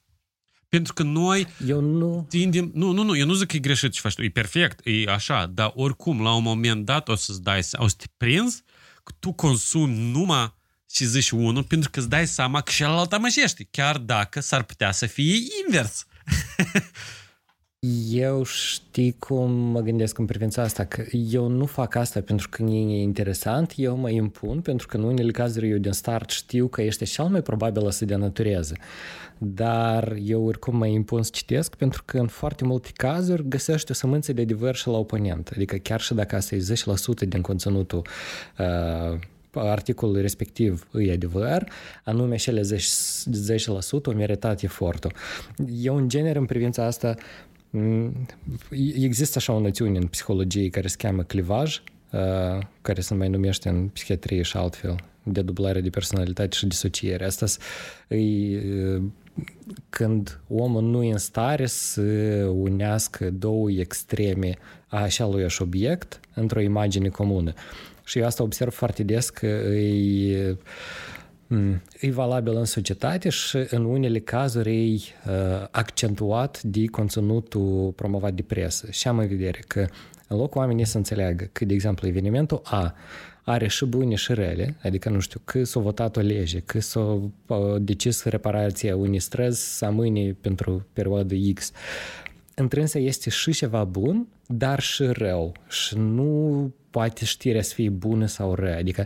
Pentru 0.69 0.93
că 0.93 1.03
noi 1.03 1.47
eu 1.67 1.81
nu... 1.81 2.27
tindem... 2.29 2.71
Nu, 2.75 2.93
nu, 2.93 3.03
nu, 3.03 3.17
eu 3.17 3.27
nu 3.27 3.33
zic 3.33 3.47
că 3.47 3.57
e 3.57 3.59
greșit 3.59 3.93
ce 3.93 4.01
faci 4.01 4.15
tu. 4.15 4.23
E 4.23 4.31
perfect, 4.31 4.81
e 4.85 5.11
așa, 5.11 5.47
dar 5.47 5.73
oricum, 5.75 6.23
la 6.23 6.35
un 6.35 6.43
moment 6.43 6.85
dat 6.85 7.09
o 7.09 7.15
să-ți 7.15 7.43
dai, 7.43 7.61
o 7.73 7.89
să 7.89 7.95
te 7.99 8.05
prinzi 8.17 8.63
că 9.05 9.13
tu 9.19 9.33
consumi 9.33 10.11
numai 10.11 10.55
și 10.91 11.05
zici 11.05 11.31
unul 11.31 11.63
pentru 11.63 11.91
că 11.91 11.99
îți 11.99 12.09
dai 12.09 12.27
seama 12.27 12.61
că 12.61 12.73
celălalt 12.75 13.13
amăjește, 13.13 13.69
chiar 13.71 13.99
dacă 13.99 14.41
s-ar 14.41 14.63
putea 14.63 14.93
să 14.93 15.07
fie 15.07 15.35
invers. 15.67 16.07
Eu 18.11 18.45
știi 18.45 19.17
cum 19.19 19.51
mă 19.51 19.81
gândesc 19.81 20.19
în 20.19 20.25
privința 20.25 20.63
asta, 20.63 20.85
că 20.85 21.05
eu 21.31 21.49
nu 21.49 21.67
fac 21.67 21.95
asta 21.95 22.21
pentru 22.21 22.49
că 22.49 22.63
nu 22.63 22.73
e 22.73 23.03
interesant, 23.03 23.73
eu 23.77 23.97
mă 23.97 24.11
impun 24.11 24.61
pentru 24.61 24.87
că 24.87 24.97
în 24.97 25.03
unele 25.03 25.31
cazuri 25.31 25.71
eu 25.71 25.79
din 25.79 25.93
start 25.93 26.31
știu 26.31 26.69
că 26.69 26.83
ești 26.83 27.05
cel 27.05 27.25
mai 27.25 27.43
probabil 27.43 27.91
să 27.91 28.05
denatureze. 28.05 28.77
Dar 29.39 30.17
eu 30.23 30.47
oricum 30.47 30.77
mă 30.77 30.87
impun 30.87 31.23
să 31.23 31.31
citesc 31.33 31.75
pentru 31.75 32.03
că 32.05 32.19
în 32.19 32.27
foarte 32.27 32.65
multe 32.65 32.91
cazuri 32.95 33.49
găsești 33.49 33.91
o 33.91 33.95
sămânță 33.95 34.33
de 34.33 34.41
adevăr 34.41 34.75
și 34.75 34.89
la 34.89 34.97
oponent. 34.97 35.51
Adică 35.55 35.77
chiar 35.77 36.01
și 36.01 36.15
dacă 36.15 36.37
asta 36.37 36.55
e 36.55 36.65
10% 37.25 37.29
din 37.29 37.41
conținutul 37.41 38.07
uh, 38.59 39.19
articolul 39.57 40.21
respectiv 40.21 40.89
e 40.99 41.13
adevăr, 41.13 41.69
anume 42.05 42.37
cele 42.37 42.61
10%, 42.61 42.65
10% 42.65 42.77
au 44.07 44.13
meritat 44.13 44.63
efortul. 44.63 45.13
Eu, 45.81 45.97
în 45.97 46.09
genere, 46.09 46.39
în 46.39 46.45
privința 46.45 46.85
asta, 46.85 47.15
există 48.95 49.39
așa 49.39 49.53
o 49.53 49.61
noțiune 49.61 49.99
în 49.99 50.07
psihologie 50.07 50.69
care 50.69 50.89
se 50.89 50.97
cheamă 50.99 51.23
clivaj, 51.23 51.83
care 52.83 53.01
se 53.01 53.15
mai 53.15 53.29
numește 53.29 53.69
în 53.69 53.89
psihiatrie 53.89 54.43
și 54.43 54.57
altfel, 54.57 54.95
de 55.23 55.43
dublare 55.43 55.81
de 55.81 55.91
personalitate 55.91 56.57
și 56.57 56.67
disociere. 56.67 57.25
Asta 57.25 57.47
e 58.09 58.63
când 59.89 60.41
omul 60.49 60.83
nu 60.83 61.03
e 61.03 61.13
în 61.13 61.19
stare 61.19 61.67
să 61.67 62.03
unească 62.55 63.31
două 63.31 63.71
extreme 63.71 64.59
a 64.87 65.01
așa 65.01 65.31
obiect 65.59 66.21
într-o 66.35 66.61
imagine 66.61 67.09
comună. 67.09 67.53
Și 68.07 68.19
eu 68.19 68.27
asta 68.27 68.43
observ 68.43 68.73
foarte 68.73 69.03
des 69.03 69.31
că 69.31 69.47
e, 69.47 70.57
e 72.01 72.11
valabil 72.11 72.57
în 72.57 72.65
societate 72.65 73.29
și 73.29 73.67
în 73.71 73.85
unele 73.85 74.19
cazuri 74.19 74.93
e 74.93 74.95
uh, 74.95 75.67
accentuat 75.71 76.63
de 76.63 76.85
conținutul 76.85 77.93
promovat 77.97 78.33
de 78.35 78.43
presă. 78.43 78.87
Și 78.91 79.09
am 79.09 79.19
în 79.19 79.29
vedere 79.29 79.61
că 79.67 79.87
în 80.29 80.37
loc 80.37 80.55
oamenii 80.55 80.85
să 80.85 80.97
înțeleagă 80.97 81.49
că, 81.53 81.65
de 81.65 81.75
exemplu, 81.75 82.09
evenimentul 82.09 82.61
A 82.65 82.95
are 83.43 83.69
și 83.69 83.85
bune 83.85 84.15
și 84.15 84.35
rele, 84.35 84.77
adică, 84.83 85.09
nu 85.09 85.21
știu, 85.21 85.41
că 85.45 85.65
s-a 85.65 85.81
votat 85.81 86.17
o 86.17 86.21
lege, 86.21 86.61
că 86.61 86.81
s-a 86.81 87.21
decis 87.79 88.25
reparația 88.25 88.97
unui 88.97 89.19
străzi 89.19 89.77
să 89.77 89.85
amâne 89.85 90.37
pentru 90.41 90.87
perioadă 90.93 91.35
X. 91.55 91.73
Întrânsă 92.55 92.99
este 92.99 93.31
și 93.31 93.53
ceva 93.53 93.85
bun, 93.85 94.27
dar 94.47 94.81
și 94.81 95.05
rău. 95.05 95.53
Și 95.69 95.97
nu 95.99 96.73
poate 96.97 97.25
știrea 97.25 97.63
să 97.63 97.75
fie 97.75 97.89
bună 97.89 98.27
sau 98.27 98.55
rea. 98.55 98.77
Adică 98.77 99.05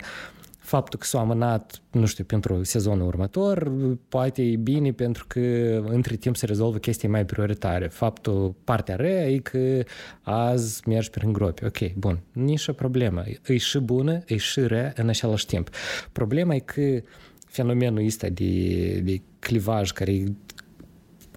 faptul 0.58 0.98
că 0.98 1.06
s-a 1.06 1.18
amânat, 1.18 1.80
nu 1.90 2.06
știu, 2.06 2.24
pentru 2.24 2.62
sezonul 2.62 3.06
următor, 3.06 3.72
poate 4.08 4.42
e 4.42 4.56
bine 4.56 4.92
pentru 4.92 5.24
că 5.28 5.40
între 5.88 6.16
timp 6.16 6.36
se 6.36 6.46
rezolvă 6.46 6.78
chestii 6.78 7.08
mai 7.08 7.24
prioritare. 7.24 7.88
Faptul, 7.88 8.54
partea 8.64 8.96
rea 8.96 9.28
e 9.28 9.38
că 9.38 9.82
azi 10.22 10.88
mergi 10.88 11.10
prin 11.10 11.32
gropi. 11.32 11.64
Ok, 11.64 11.92
bun, 11.94 12.20
nici 12.32 12.68
o 12.68 12.72
problemă. 12.72 13.24
E 13.46 13.56
și 13.56 13.78
bună, 13.78 14.22
e 14.26 14.36
și 14.36 14.66
rea 14.66 14.92
în 14.96 15.08
același 15.08 15.46
timp. 15.46 15.70
Problema 16.12 16.54
e 16.54 16.58
că 16.58 17.02
fenomenul 17.46 18.06
ăsta 18.06 18.28
de, 18.28 19.00
de 19.04 19.20
clivaj 19.38 19.90
care 19.90 20.12
e 20.12 20.24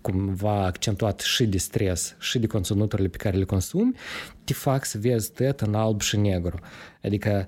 cumva 0.03 0.65
accentuat 0.65 1.19
și 1.19 1.45
de 1.45 1.57
stres 1.57 2.15
și 2.19 2.39
de 2.39 2.47
conținuturile 2.47 3.07
pe 3.07 3.17
care 3.17 3.37
le 3.37 3.43
consumi, 3.43 3.95
te 4.43 4.53
fac 4.53 4.85
să 4.85 4.97
vezi 4.97 5.31
tot 5.31 5.61
în 5.61 5.73
alb 5.73 6.01
și 6.01 6.17
negru. 6.17 6.59
Adică 7.03 7.47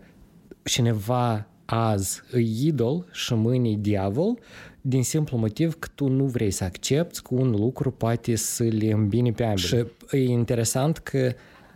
cineva 0.63 1.47
azi 1.65 2.21
e 2.33 2.39
idol 2.39 3.05
și 3.11 3.33
mâine 3.33 3.69
e 3.69 3.75
diavol, 3.79 4.39
din 4.81 5.03
simplu 5.03 5.37
motiv 5.37 5.79
că 5.79 5.87
tu 5.95 6.07
nu 6.07 6.25
vrei 6.25 6.51
să 6.51 6.63
accepti 6.63 7.21
că 7.21 7.33
un 7.33 7.49
lucru 7.51 7.91
poate 7.91 8.35
să 8.35 8.63
le 8.63 8.91
îmbine 8.91 9.31
pe 9.31 9.43
ambele. 9.43 9.67
Și 9.67 9.85
e 10.11 10.23
interesant 10.23 10.97
că 10.97 11.33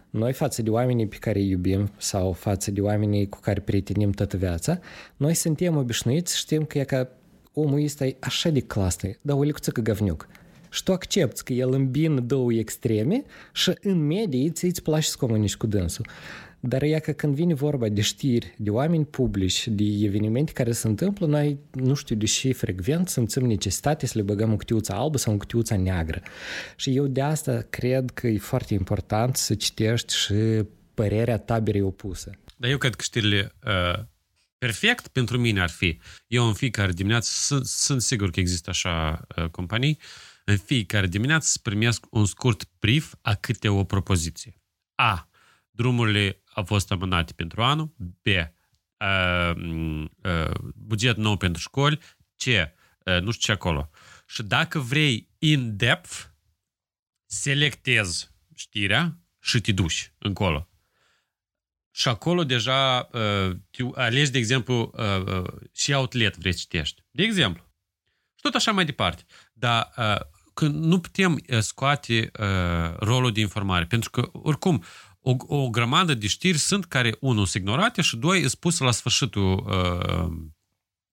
noi 0.10 0.34
față 0.34 0.62
de 0.62 0.70
oamenii 0.70 1.08
pe 1.08 1.18
care 1.20 1.40
îi 1.40 1.50
iubim 1.50 1.92
sau 1.98 2.32
față 2.32 2.72
de 2.72 2.82
oamenii 2.82 3.30
cu 3.30 3.40
care 3.40 3.60
prietenim 3.60 4.12
toată 4.12 4.38
viața, 4.38 4.80
noi 5.18 5.34
suntem 5.34 5.78
obișnuiți, 5.78 6.38
știm 6.38 6.64
că 6.64 6.80
e 6.80 6.84
ca 6.84 7.10
omul 7.54 7.84
ăsta 7.84 8.06
e 8.06 8.16
așa 8.20 8.50
de 8.50 8.60
clasă, 8.60 9.08
dar 9.22 9.38
o 9.38 9.44
licuță 9.44 9.72
gavniuc. 9.72 10.28
Și 10.70 10.84
tu 10.84 10.92
accepti 10.92 11.44
că 11.44 11.54
el 11.54 11.72
îmbină 11.72 12.20
două 12.20 12.54
extreme 12.54 13.24
și 13.54 13.72
în 13.82 14.06
medie 14.06 14.50
ți 14.50 14.66
îți 14.66 14.82
place 14.82 15.08
să 15.08 15.16
comunici 15.20 15.56
cu 15.56 15.68
dânsul. 15.68 16.06
Dar 16.60 16.82
e 16.82 17.00
că 17.00 17.12
când 17.12 17.36
vine 17.36 17.54
vorba 17.54 17.90
de 17.90 18.02
știri, 18.02 18.54
de 18.58 18.70
oameni 18.70 19.06
publici, 19.06 19.68
de 19.68 19.84
evenimente 19.84 20.52
care 20.52 20.72
se 20.72 20.88
întâmplă, 20.88 21.26
noi 21.26 21.58
nu 21.72 21.94
știu 21.94 22.16
de 22.16 22.26
ce 22.26 22.54
frecvent 22.54 23.10
simțim 23.10 23.46
necesitate 23.46 24.06
să 24.06 24.14
le 24.16 24.24
băgăm 24.24 24.50
în 24.50 24.58
cutiuța 24.58 24.96
albă 24.96 25.18
sau 25.18 25.32
în 25.32 25.40
cutiuța 25.40 25.78
neagră. 25.78 26.22
Și 26.76 26.96
eu 26.96 27.08
de 27.08 27.22
asta 27.22 27.66
cred 27.70 28.10
că 28.10 28.28
e 28.28 28.38
foarte 28.38 28.74
important 28.74 29.36
să 29.36 29.56
citești 29.56 30.16
și 30.16 30.34
părerea 30.94 31.38
taberei 31.38 31.82
opuse. 31.82 32.40
Dar 32.58 32.70
eu 32.70 32.78
cred 32.78 32.96
că 32.96 33.02
știrile 33.04 33.52
uh, 33.66 34.00
perfect 34.58 35.08
pentru 35.08 35.38
mine 35.38 35.62
ar 35.62 35.70
fi, 35.70 36.00
eu 36.28 36.48
în 36.48 36.54
fiecare 36.54 36.92
dimineață, 36.92 37.30
sunt, 37.34 37.66
sunt 37.66 38.02
sigur 38.02 38.32
că 38.32 38.40
există 38.40 38.70
așa 38.70 39.22
uh, 39.36 39.46
companii, 39.46 40.00
în 40.50 40.58
fiecare 40.58 41.08
dimineață 41.08 41.48
să 41.48 41.60
primesc 41.62 42.06
un 42.10 42.26
scurt 42.26 42.70
brief 42.80 43.14
a 43.22 43.34
câte 43.34 43.70
o 43.70 43.84
propoziție. 43.84 44.62
A. 44.96 45.30
Drumurile 45.72 46.44
au 46.54 46.64
fost 46.64 46.92
amânate 46.92 47.34
pentru 47.34 47.64
anul. 47.64 47.96
B. 47.98 48.28
Uh, 48.28 50.06
uh, 50.24 50.72
buget 50.76 51.18
nou 51.18 51.38
pentru 51.38 51.62
școli. 51.62 52.00
C. 52.36 52.46
Uh, 52.46 53.22
nu 53.22 53.32
știu 53.32 53.34
ce 53.34 53.52
acolo. 53.52 53.90
Și 54.28 54.44
dacă 54.44 54.80
vrei 54.80 55.30
in-depth, 55.40 56.30
selectezi 57.26 58.32
știrea 58.56 59.18
și 59.40 59.62
te 59.62 59.72
duci 59.72 60.14
încolo. 60.18 60.70
Și 61.92 62.08
acolo 62.08 62.44
deja 62.44 63.10
uh, 63.12 63.56
tu 63.70 63.92
alegi, 63.96 64.32
de 64.32 64.38
exemplu, 64.38 64.92
uh, 64.94 65.24
uh, 65.26 65.54
și 65.74 65.94
outlet 65.94 66.38
vrei 66.38 66.52
să 66.52 66.60
citești. 66.60 67.04
De 67.12 67.24
exemplu. 67.24 67.64
Și 68.36 68.42
tot 68.42 68.54
așa 68.54 68.72
mai 68.72 68.86
departe. 68.86 69.26
Dar 69.54 69.94
uh, 69.98 70.20
când 70.60 70.84
nu 70.84 71.00
putem 71.00 71.40
scoate 71.60 72.32
uh, 72.40 72.98
rolul 73.00 73.32
de 73.32 73.40
informare, 73.40 73.86
pentru 73.86 74.10
că, 74.10 74.30
oricum, 74.32 74.84
o, 75.22 75.36
o 75.48 75.70
grămadă 75.70 76.14
de 76.14 76.28
știri 76.28 76.58
sunt 76.58 76.86
care, 76.86 77.16
unul, 77.20 77.46
sunt 77.46 77.64
ignorate 77.64 78.02
și, 78.02 78.18
doi, 78.18 78.40
sunt 78.40 78.54
puse 78.54 78.84
la 78.84 78.92
sfârșitul 78.92 79.66
uh, 79.68 80.32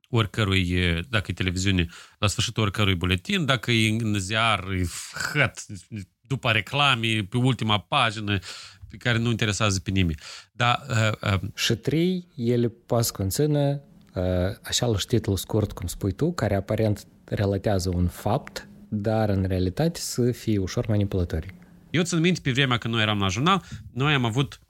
oricărui, 0.08 1.00
dacă 1.08 1.24
e 1.30 1.34
televiziune, 1.34 1.86
la 2.18 2.26
sfârșitul 2.26 2.62
oricărui 2.62 2.94
buletin, 2.94 3.44
dacă 3.44 3.70
e 3.70 3.96
în 4.00 4.18
ziar, 4.18 4.64
e 4.70 4.86
hăt, 5.32 5.64
după 6.20 6.50
reclame, 6.50 7.26
pe 7.30 7.36
ultima 7.36 7.78
pagină, 7.78 8.38
pe 8.88 8.96
care 8.96 9.18
nu 9.18 9.30
interesează 9.30 9.80
pe 9.80 9.90
nimeni. 9.90 10.18
Da, 10.52 10.82
uh, 10.88 11.32
uh, 11.32 11.40
și 11.54 11.74
trei, 11.74 12.26
ele 12.36 12.68
poate 12.68 13.10
conține 13.12 13.82
uh, 14.14 14.22
așa 14.62 14.86
la 14.86 14.98
știtlul 14.98 15.36
scurt, 15.36 15.72
cum 15.72 15.86
spui 15.86 16.12
tu, 16.12 16.32
care 16.32 16.54
aparent 16.54 17.06
relatează 17.24 17.88
un 17.94 18.06
fapt, 18.06 18.68
dar 19.00 19.28
în 19.28 19.44
realitate 19.44 20.00
să 20.00 20.30
fie 20.30 20.58
ușor 20.58 20.86
manipulatori. 20.86 21.54
Eu 21.90 22.02
țin 22.02 22.20
minte 22.20 22.40
pe 22.42 22.52
vremea 22.52 22.78
când 22.78 22.94
noi 22.94 23.02
eram 23.02 23.18
la 23.18 23.28
jurnal, 23.28 23.62
noi 23.92 24.14
am 24.14 24.24
avut 24.24 24.60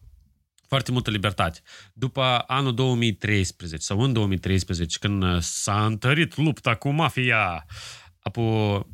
foarte 0.66 0.92
multă 0.92 1.10
libertate. 1.10 1.60
După 1.92 2.22
anul 2.46 2.74
2013 2.74 3.82
sau 3.86 4.00
în 4.00 4.12
2013, 4.12 4.98
când 4.98 5.40
s-a 5.40 5.84
întărit 5.84 6.36
lupta 6.36 6.74
cu 6.74 6.88
mafia, 6.88 7.66
apoi 8.18 8.86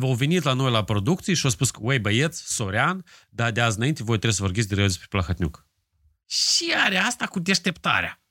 au 0.00 0.14
venit 0.14 0.42
la 0.42 0.52
noi 0.52 0.70
la 0.70 0.84
producții 0.84 1.34
și 1.34 1.44
au 1.44 1.50
spus 1.50 1.70
că, 1.70 1.78
uai 1.82 2.00
băieți, 2.00 2.54
Sorean, 2.54 3.04
dar 3.28 3.50
de 3.50 3.60
azi 3.60 3.76
înainte 3.76 4.02
voi 4.02 4.18
trebuie 4.18 4.32
să 4.32 4.42
vorbiți 4.42 4.68
de 4.68 4.74
despre 4.74 5.06
Plahătniuc. 5.10 5.66
Și 6.26 6.72
are 6.84 6.96
asta 6.96 7.26
cu 7.26 7.38
deșteptarea. 7.38 8.23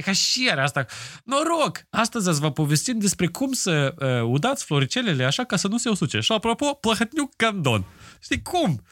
E 0.00 0.02
ca 0.02 0.12
și 0.12 0.44
iar 0.44 0.58
asta. 0.58 0.86
Noroc! 1.24 1.82
Astăzi 1.90 2.28
ați 2.28 2.40
vă 2.40 2.52
povestim 2.52 2.98
despre 2.98 3.26
cum 3.26 3.52
să 3.52 3.94
uh, 3.98 4.22
udați 4.22 4.64
floricelele 4.64 5.24
așa 5.24 5.44
ca 5.44 5.56
să 5.56 5.68
nu 5.68 5.78
se 5.78 5.88
usuce. 5.88 6.20
Și 6.20 6.32
apropo, 6.32 6.74
plăhătniuc 6.74 7.36
candon. 7.36 7.84
Știi 8.20 8.42
cum? 8.42 8.82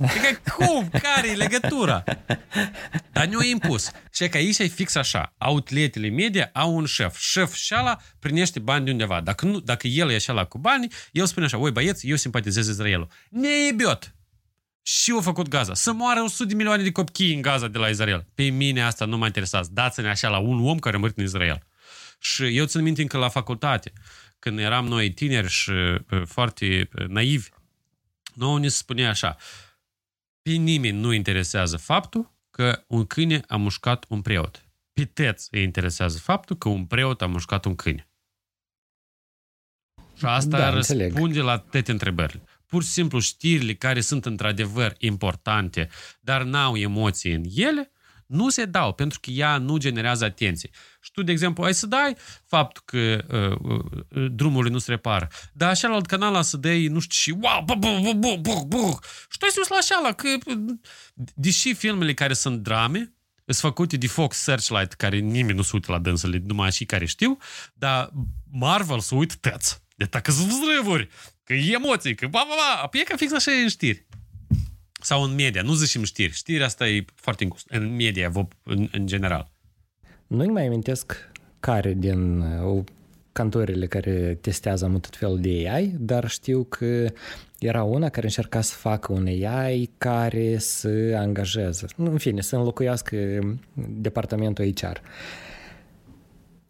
E 0.00 0.06
ca 0.32 0.54
cum? 0.54 0.88
Care 0.88 1.28
e 1.28 1.34
legătura? 1.34 2.04
Dar 3.12 3.26
nu 3.26 3.42
e 3.42 3.50
impus. 3.50 3.90
Și 4.12 4.28
că 4.28 4.36
aici 4.36 4.58
e 4.58 4.66
fix 4.66 4.94
așa. 4.94 5.34
Outletele 5.38 6.08
media 6.08 6.50
au 6.52 6.76
un 6.76 6.84
șef. 6.84 7.18
Șef 7.18 7.54
și 7.54 7.72
ala 7.72 7.98
primește 8.18 8.58
bani 8.58 8.84
de 8.84 8.90
undeva. 8.90 9.20
Dacă, 9.20 9.46
nu, 9.46 9.60
dacă 9.60 9.86
el 9.86 10.10
e 10.10 10.14
așa 10.14 10.44
cu 10.44 10.58
bani, 10.58 10.92
el 11.12 11.26
spune 11.26 11.46
așa, 11.46 11.58
oi 11.58 11.70
băieți, 11.70 12.08
eu 12.08 12.16
simpatizez 12.16 12.68
Israelul. 12.68 13.08
Ne 13.30 13.48
e 13.68 13.72
biot 13.72 14.15
și 14.86 15.10
au 15.10 15.20
făcut 15.20 15.48
Gaza. 15.48 15.74
Să 15.74 15.92
moară 15.92 16.22
100 16.22 16.44
de 16.44 16.54
milioane 16.54 16.82
de 16.82 16.92
copii 16.92 17.34
în 17.34 17.42
Gaza 17.42 17.68
de 17.68 17.78
la 17.78 17.88
Israel. 17.88 18.26
Pe 18.34 18.42
mine 18.42 18.82
asta 18.82 19.04
nu 19.04 19.16
mă 19.16 19.26
interesează. 19.26 19.70
Dați-ne 19.72 20.08
așa 20.08 20.28
la 20.28 20.38
un 20.38 20.68
om 20.68 20.78
care 20.78 20.96
a 20.96 20.98
murit 20.98 21.18
în 21.18 21.24
Israel. 21.24 21.66
Și 22.18 22.56
eu 22.56 22.64
țin 22.64 22.82
minte 22.82 23.02
încă 23.02 23.18
la 23.18 23.28
facultate, 23.28 23.92
când 24.38 24.58
eram 24.58 24.86
noi 24.86 25.12
tineri 25.12 25.48
și 25.48 25.70
uh, 25.70 26.22
foarte 26.24 26.88
uh, 26.98 27.06
naivi, 27.06 27.48
nouă 28.34 28.58
ne 28.58 28.68
spunea 28.68 29.08
așa, 29.08 29.36
pe 30.42 30.50
nimeni 30.50 30.98
nu 30.98 31.12
interesează 31.12 31.76
faptul 31.76 32.32
că 32.50 32.84
un 32.86 33.06
câine 33.06 33.42
a 33.48 33.56
mușcat 33.56 34.04
un 34.08 34.22
preot. 34.22 34.64
Pe 34.92 35.04
teț 35.04 35.46
îi 35.50 35.62
interesează 35.62 36.18
faptul 36.18 36.56
că 36.56 36.68
un 36.68 36.86
preot 36.86 37.22
a 37.22 37.26
mușcat 37.26 37.64
un 37.64 37.74
câine. 37.74 38.08
Și 40.14 40.24
asta 40.24 40.58
da, 40.58 40.70
răspunde 40.70 41.04
înțeleg. 41.04 41.44
la 41.44 41.58
toate 41.58 41.90
întrebările 41.90 42.42
pur 42.66 42.82
și 42.82 42.88
simplu 42.88 43.18
știrile 43.18 43.74
care 43.74 44.00
sunt 44.00 44.24
într-adevăr 44.24 44.94
importante, 44.98 45.88
dar 46.20 46.42
n-au 46.42 46.76
emoții 46.76 47.32
în 47.32 47.42
ele, 47.54 47.90
nu 48.26 48.48
se 48.48 48.64
dau, 48.64 48.92
pentru 48.92 49.20
că 49.20 49.30
ea 49.30 49.58
nu 49.58 49.76
generează 49.76 50.24
atenție. 50.24 50.70
Și 51.00 51.10
tu, 51.10 51.22
de 51.22 51.32
exemplu, 51.32 51.64
ai 51.64 51.74
să 51.74 51.86
dai 51.86 52.16
faptul 52.44 52.82
că 52.84 53.24
uh, 53.28 53.74
uh, 54.10 54.30
drumurile 54.30 54.72
nu 54.72 54.78
se 54.78 54.90
repară, 54.90 55.28
dar 55.52 55.68
așa 55.70 55.88
la 55.88 55.94
alt 55.94 56.06
canal 56.06 56.42
să 56.42 56.56
dai, 56.56 56.86
nu 56.86 56.98
știu, 56.98 57.18
și 57.18 57.40
wow, 57.40 57.62
bu, 57.64 57.74
bu, 57.74 58.14
bu, 58.14 58.36
bu, 58.36 58.64
bu. 58.66 58.98
și 59.30 59.38
tu 59.38 59.44
ai 59.44 59.50
să 59.50 59.66
la 59.68 59.76
așa, 59.76 60.12
că 60.12 60.28
deși 61.34 61.74
filmele 61.74 62.14
care 62.14 62.32
sunt 62.32 62.62
drame, 62.62 63.14
sunt 63.46 63.56
făcute 63.56 63.96
de 63.96 64.06
Fox 64.06 64.36
Searchlight, 64.36 64.92
care 64.92 65.18
nimeni 65.18 65.56
nu 65.56 65.62
se 65.62 65.70
uită 65.72 65.92
la 65.92 65.98
dânsele, 65.98 66.42
numai 66.46 66.72
și 66.72 66.84
care 66.84 67.04
știu, 67.04 67.38
dar 67.74 68.10
Marvel 68.50 69.00
se 69.00 69.14
uită 69.14 69.34
tăți. 69.40 69.84
De 69.96 70.04
dacă 70.04 70.30
sunt 70.30 70.46
vzrăvuri, 70.46 71.08
că 71.46 71.52
emoții, 71.52 72.14
că 72.14 72.26
ba, 72.26 72.44
ba, 72.48 72.54
ba, 72.56 72.86
păi 72.86 73.00
e 73.00 73.04
ca 73.04 73.16
fix 73.16 73.32
așa 73.32 73.52
e 73.52 73.62
în 73.62 73.68
știri. 73.68 74.06
Sau 75.00 75.22
în 75.22 75.34
media, 75.34 75.62
nu 75.62 75.74
zicem 75.74 76.04
știri. 76.04 76.32
Știri 76.32 76.62
asta 76.62 76.88
e 76.88 77.04
foarte 77.14 77.48
în 77.66 77.94
media, 77.94 78.32
în, 78.62 78.88
în 78.92 79.06
general. 79.06 79.50
Nu-i 80.26 80.46
mai 80.46 80.66
amintesc 80.66 81.30
care 81.60 81.94
din 81.94 82.40
uh, 82.40 82.84
cantorile 83.32 83.86
care 83.86 84.38
testează 84.40 84.86
mult 84.86 85.02
tot 85.02 85.16
felul 85.16 85.40
de 85.40 85.68
AI, 85.70 85.94
dar 85.98 86.28
știu 86.28 86.64
că 86.64 87.06
era 87.58 87.82
una 87.82 88.08
care 88.08 88.26
încerca 88.26 88.60
să 88.60 88.74
facă 88.74 89.12
un 89.12 89.26
AI 89.26 89.90
care 89.98 90.58
să 90.58 91.14
angajeze, 91.16 91.86
în 91.96 92.18
fine, 92.18 92.40
să 92.40 92.56
înlocuiască 92.56 93.16
departamentul 93.74 94.72
HR. 94.74 94.96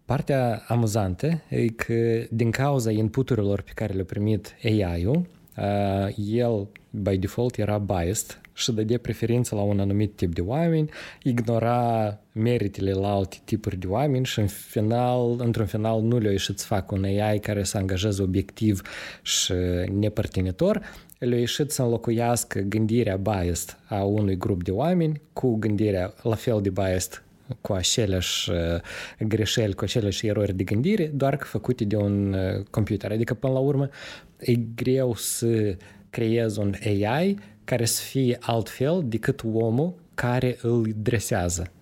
Partea 0.07 0.65
amuzantă 0.69 1.43
e 1.49 1.67
că 1.67 2.27
din 2.31 2.51
cauza 2.51 2.91
inputurilor 2.91 3.63
pe 3.63 3.71
care 3.75 3.93
le-a 3.93 4.05
primit 4.05 4.57
AI-ul, 4.65 5.27
uh, 5.57 6.09
el, 6.17 6.69
by 6.91 7.17
default, 7.17 7.57
era 7.57 7.79
biased 7.79 8.41
și 8.53 8.73
dădea 8.73 8.99
preferință 8.99 9.55
la 9.55 9.61
un 9.61 9.81
anumit 9.81 10.17
tip 10.17 10.35
de 10.35 10.41
oameni, 10.41 10.91
ignora 11.23 12.19
meritele 12.33 12.93
la 12.93 13.13
alte 13.13 13.37
tipuri 13.45 13.77
de 13.77 13.87
oameni 13.87 14.25
și 14.25 14.39
în 14.39 14.47
final, 14.47 15.37
într-un 15.39 15.67
final 15.67 16.03
nu 16.03 16.19
le-a 16.19 16.31
ieșit 16.31 16.59
să 16.59 16.67
facă 16.67 16.95
un 16.95 17.05
AI 17.05 17.39
care 17.39 17.63
să 17.63 17.77
angajeze 17.77 18.23
obiectiv 18.23 18.83
și 19.23 19.53
nepărtinitor, 19.99 20.83
le-a 21.19 21.39
ieșit 21.39 21.71
să 21.71 21.83
înlocuiască 21.83 22.61
gândirea 22.61 23.17
biased 23.17 23.79
a 23.89 24.03
unui 24.03 24.37
grup 24.37 24.63
de 24.65 24.71
oameni 24.71 25.21
cu 25.33 25.57
gândirea 25.57 26.15
la 26.23 26.35
fel 26.35 26.61
de 26.61 26.71
biased 26.71 27.25
cu 27.61 27.73
aceleași 27.73 28.51
greșeli, 29.19 29.75
cu 29.75 29.85
aceleași 29.85 30.27
erori 30.27 30.55
de 30.55 30.65
gândire, 30.65 31.07
doar 31.07 31.37
că 31.37 31.45
făcute 31.45 31.85
de 31.85 31.97
un 31.97 32.37
computer. 32.71 33.13
Adică, 33.13 33.35
până 33.35 33.53
la 33.53 33.59
urmă, 33.59 33.89
e 34.39 34.55
greu 34.55 35.15
să 35.15 35.77
creezi 36.11 36.59
un 36.59 36.75
AI 36.85 37.39
care 37.65 37.85
să 37.85 38.03
fie 38.03 38.37
altfel 38.41 39.03
decât 39.05 39.43
omul 39.45 39.95
care 40.15 40.59
îl 40.61 40.93
dresează. 40.97 41.73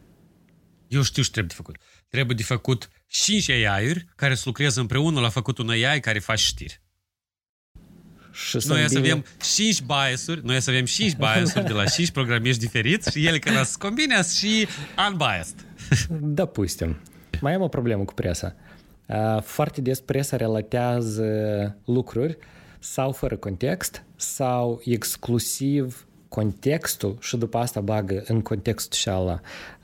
Eu 0.89 1.03
știu 1.03 1.23
ce 1.23 1.31
trebuie 1.31 1.55
de 1.57 1.63
făcut. 1.63 1.77
Trebuie 2.09 2.37
de 2.37 2.43
făcut 2.43 2.91
5 3.07 3.51
AI-uri 3.51 4.05
care 4.17 4.35
să 4.35 4.43
lucreze 4.47 4.81
împreună 4.81 5.21
la 5.21 5.29
făcut 5.29 5.59
un 5.59 5.69
AI 5.69 6.01
care 6.01 6.19
face 6.19 6.43
știri. 6.43 6.83
Și 8.35 8.59
noi 8.67 8.89
să 8.89 8.99
avem 8.99 9.25
5 9.55 9.83
bias-uri, 9.83 10.41
noi 10.45 10.61
să 10.61 10.71
avem 10.71 10.85
5 10.85 11.17
bias-uri 11.17 11.65
de 11.65 11.73
la 11.73 11.85
5 11.85 12.11
programiști 12.11 12.61
diferiți 12.61 13.11
și 13.11 13.27
ele 13.27 13.39
când 13.39 13.65
se 13.65 13.75
combine 13.79 14.23
și 14.23 14.67
unbiased. 15.09 15.55
Da, 16.21 16.47
pustem. 16.47 17.01
Mai 17.41 17.55
am 17.55 17.63
o 17.63 17.69
problemă 17.69 18.05
cu 18.05 18.15
presa. 18.15 18.55
Foarte 19.43 19.81
des 19.81 20.01
presa 20.01 20.37
relatează 20.37 21.25
lucruri 21.85 22.37
sau 22.79 23.13
fără 23.13 23.37
context 23.37 24.05
sau 24.17 24.81
exclusiv 24.85 26.07
contextul 26.29 27.17
și 27.21 27.37
după 27.37 27.59
asta 27.59 27.81
bagă 27.81 28.23
în 28.27 28.41
contextul 28.41 28.99
și 28.99 29.09
ala 29.09 29.41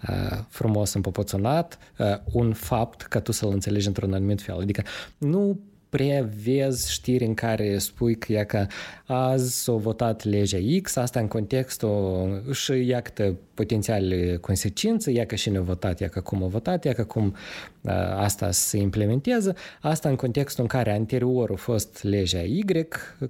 uh, 0.08 0.38
frumos 0.48 0.92
împopoțonat 0.92 1.78
uh, 1.98 2.06
un 2.32 2.52
fapt 2.52 3.02
ca 3.02 3.20
tu 3.20 3.32
să-l 3.32 3.50
înțelegi 3.50 3.86
într-un 3.86 4.14
anumit 4.14 4.42
fel. 4.42 4.60
Adică 4.60 4.82
nu 5.18 5.60
prea 5.90 6.28
vezi 6.44 6.92
știri 6.92 7.24
în 7.24 7.34
care 7.34 7.78
spui 7.78 8.14
că 8.14 8.32
e 8.32 8.44
că 8.44 8.66
azi 9.06 9.62
s-a 9.62 9.72
votat 9.72 10.24
legea 10.24 10.58
X, 10.82 10.96
asta 10.96 11.20
în 11.20 11.28
contextul 11.28 12.42
și 12.52 12.86
iată 12.86 13.36
potențiale 13.54 14.38
consecințe, 14.40 15.10
ia 15.10 15.26
că 15.26 15.34
și 15.34 15.50
ne-a 15.50 15.60
votat, 15.60 16.00
ia 16.00 16.08
că 16.08 16.20
cum 16.20 16.42
a 16.42 16.46
votat, 16.46 16.84
ia 16.84 16.92
că 16.92 17.04
cum 17.04 17.34
asta 18.16 18.50
se 18.50 18.76
implementează, 18.76 19.54
asta 19.80 20.08
în 20.08 20.16
contextul 20.16 20.62
în 20.62 20.68
care 20.68 20.92
anterior 20.92 21.50
a 21.52 21.56
fost 21.56 22.02
legea 22.02 22.40
Y, 22.40 22.64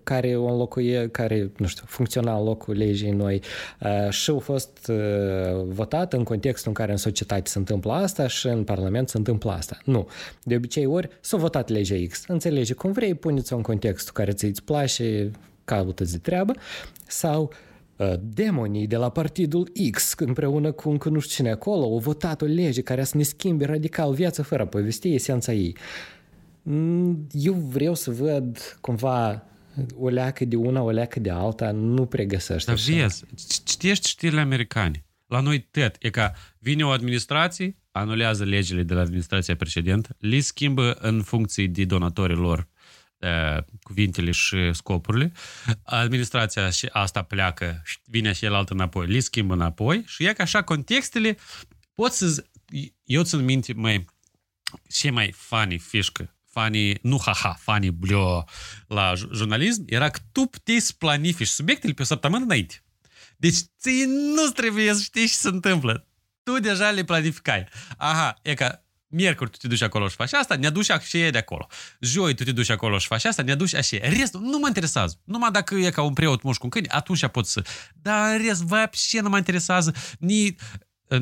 care 0.03 0.37
o 0.37 0.47
înlocuie, 0.47 1.09
care, 1.09 1.51
nu 1.57 1.67
știu, 1.67 1.85
funcționa 1.87 2.37
în 2.37 2.45
locul 2.45 2.77
legii 2.77 3.11
noi 3.11 3.43
și 4.11 4.31
a 4.31 4.39
fost 4.39 4.91
votat 5.65 6.13
în 6.13 6.23
contextul 6.23 6.69
în 6.69 6.75
care 6.75 6.91
în 6.91 6.97
societate 6.97 7.51
se 7.51 7.59
întâmplă 7.59 7.93
asta 7.93 8.27
și 8.27 8.47
în 8.47 8.65
Parlament 8.65 9.09
se 9.09 9.17
întâmplă 9.17 9.51
asta. 9.51 9.79
Nu. 9.85 10.09
De 10.43 10.57
obicei 10.57 10.87
ori 10.87 11.09
s-a 11.21 11.37
votat 11.37 11.69
legea 11.69 11.97
X. 12.09 12.25
Înțelege 12.51 12.75
cum 12.75 12.93
vrei, 12.93 13.15
puneți-o 13.15 13.57
în 13.57 13.63
contextul 13.63 14.13
care 14.13 14.33
ți-ți 14.33 14.63
place, 14.63 15.31
caută-ți 15.65 16.13
de 16.13 16.19
treabă, 16.19 16.53
sau 17.07 17.53
demonii 18.21 18.87
de 18.87 18.97
la 18.97 19.11
partidul 19.11 19.73
X, 19.91 20.15
împreună 20.17 20.73
cu 20.73 20.91
încă 20.91 21.09
nu 21.09 21.19
știu 21.19 21.35
cine 21.35 21.51
acolo, 21.51 21.83
au 21.83 21.99
votat 21.99 22.43
o 22.43 22.45
lege 22.45 22.83
care 22.83 23.05
să 23.05 23.17
ne 23.17 23.23
schimbe 23.23 23.65
radical 23.65 24.13
viața 24.13 24.43
fără 24.43 24.63
a 24.63 24.67
povesti 24.67 25.15
esența 25.15 25.53
ei. 25.53 25.77
Eu 27.33 27.55
vreau 27.55 27.95
să 27.95 28.11
văd 28.11 28.79
cumva 28.81 29.47
o 29.99 30.09
leacă 30.09 30.45
de 30.45 30.57
una, 30.57 30.83
o 30.83 30.91
leacă 30.91 31.21
de 31.21 31.31
alta, 31.31 31.71
nu 31.71 32.07
pregăsește. 32.07 32.71
Dar 32.71 32.81
vezi, 32.81 33.25
citești 33.65 34.09
știrile 34.09 34.41
americane. 34.41 35.05
La 35.27 35.41
noi 35.41 35.69
tot. 35.71 35.97
E 35.99 36.11
ca 36.11 36.33
vine 36.59 36.85
o 36.85 36.89
administrație, 36.89 37.77
anulează 37.91 38.45
legile 38.45 38.83
de 38.83 38.95
la 38.95 39.01
administrația 39.01 39.57
precedentă, 39.57 40.17
le 40.19 40.41
schimbă 40.41 40.93
în 40.93 41.23
funcție 41.23 41.67
de 41.67 41.85
donatorii 41.85 42.37
lor 42.37 42.69
cuvintele 43.83 44.31
și 44.31 44.73
scopurile. 44.73 45.33
Administrația 45.83 46.71
și 46.71 46.87
asta 46.93 47.23
pleacă, 47.23 47.83
vine 48.05 48.33
și 48.33 48.45
el 48.45 48.55
altă 48.55 48.73
înapoi, 48.73 49.07
le 49.07 49.21
schimbă 49.21 49.55
înapoi 49.55 50.03
și 50.07 50.25
e 50.25 50.33
că 50.33 50.43
așa 50.43 50.63
contextele 50.63 51.39
pot 51.95 52.13
să... 52.13 52.45
Eu 53.05 53.23
țin 53.23 53.45
minte, 53.45 53.73
mai 53.73 54.05
ce 54.89 55.11
mai 55.11 55.33
funny 55.37 55.79
fișcă, 55.79 56.37
funny, 56.45 56.99
nu 57.03 57.19
ha-ha, 57.25 57.57
funny 57.59 57.91
blio 57.91 58.45
la 58.87 59.13
jurnalism, 59.15 59.85
era 59.87 60.11
că 60.11 60.19
tu 60.33 60.47
puteai 60.47 60.81
să 60.81 60.93
planifici 60.99 61.47
subiectele 61.47 61.93
pe 61.93 62.03
o 62.03 62.05
săptămână 62.05 62.45
înainte. 62.45 62.83
Deci 63.37 63.57
ție 63.79 64.05
nu 64.07 64.51
trebuie 64.55 64.95
să 64.95 65.01
știi 65.03 65.27
ce 65.27 65.33
se 65.33 65.49
întâmplă. 65.49 66.10
Tu 66.51 66.61
deja 66.61 66.91
le 66.91 67.05
planificai. 67.05 67.67
Aha, 67.97 68.39
e 68.43 68.55
ca 68.55 68.85
Miercuri 69.13 69.51
tu 69.51 69.57
te 69.57 69.69
duci 69.69 69.83
acolo 69.83 70.09
și 70.09 70.15
faci 70.15 70.33
asta, 70.33 70.57
ne 70.57 70.67
aduci 70.67 70.91
așa 70.91 71.31
de 71.31 71.39
acolo. 71.39 71.67
Joi 72.01 72.35
tu 72.35 72.45
te 72.45 72.53
duci 72.53 72.71
acolo 72.71 72.99
și 72.99 73.07
faci 73.07 73.25
asta, 73.25 73.43
ne 73.43 73.53
aduci 73.53 73.75
așa. 73.75 73.97
Restul 74.03 74.41
nu 74.41 74.59
mă 74.59 74.67
interesează. 74.67 75.21
Numai 75.25 75.51
dacă 75.51 75.75
e 75.75 75.91
ca 75.91 76.03
un 76.03 76.13
preot 76.13 76.43
moș 76.43 76.57
cu 76.57 76.65
un 76.65 76.71
câine, 76.71 76.89
atunci 76.91 77.27
pot 77.27 77.47
să... 77.47 77.63
Dar 77.95 78.35
în 78.35 78.47
rest, 78.47 78.65
ce 79.09 79.21
nu 79.21 79.29
mă 79.29 79.37
interesează. 79.37 79.95
Ni... 80.19 80.57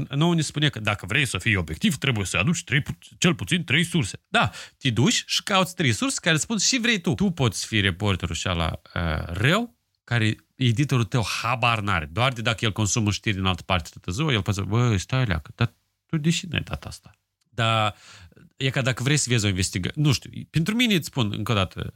Nouă 0.08 0.34
ne 0.34 0.40
spune 0.40 0.68
că 0.68 0.80
dacă 0.80 1.06
vrei 1.06 1.26
să 1.26 1.38
fii 1.38 1.56
obiectiv, 1.56 1.96
trebuie 1.96 2.26
să 2.26 2.36
aduci 2.36 2.64
trei, 2.64 2.82
cel 3.18 3.34
puțin 3.34 3.64
trei 3.64 3.84
surse. 3.84 4.20
Da, 4.28 4.50
te 4.78 4.90
duci 4.90 5.24
și 5.26 5.42
cauți 5.42 5.74
trei 5.74 5.92
surse 5.92 6.18
care 6.20 6.36
spun 6.36 6.58
și 6.58 6.78
vrei 6.78 7.00
tu. 7.00 7.14
Tu 7.14 7.30
poți 7.30 7.66
fi 7.66 7.80
reporterul 7.80 8.34
și 8.34 8.46
la 8.46 8.80
uh, 8.94 9.24
rău, 9.26 9.77
care 10.08 10.36
editorul 10.54 11.04
tău 11.04 11.24
habar 11.42 11.80
n-are. 11.80 12.04
Doar 12.04 12.32
de 12.32 12.42
dacă 12.42 12.64
el 12.64 12.72
consumă 12.72 13.10
știri 13.10 13.36
din 13.36 13.44
altă 13.44 13.62
parte 13.62 13.88
toată 13.92 14.10
ziua, 14.10 14.32
el 14.32 14.42
poate 14.42 14.60
să 14.60 14.64
bă, 14.64 14.96
stai 14.96 15.24
leacă, 15.24 15.52
dar 15.54 15.74
tu 16.06 16.16
deși 16.16 16.46
n-ai 16.46 16.60
dat 16.60 16.84
asta? 16.84 17.10
Dar 17.50 17.94
e 18.56 18.70
ca 18.70 18.82
dacă 18.82 19.02
vrei 19.02 19.16
să 19.16 19.26
vezi 19.28 19.44
o 19.44 19.48
investigație. 19.48 20.02
Nu 20.02 20.12
știu, 20.12 20.30
pentru 20.50 20.74
mine 20.74 20.94
îți 20.94 21.06
spun 21.06 21.32
încă 21.36 21.52
o 21.52 21.54
dată, 21.54 21.92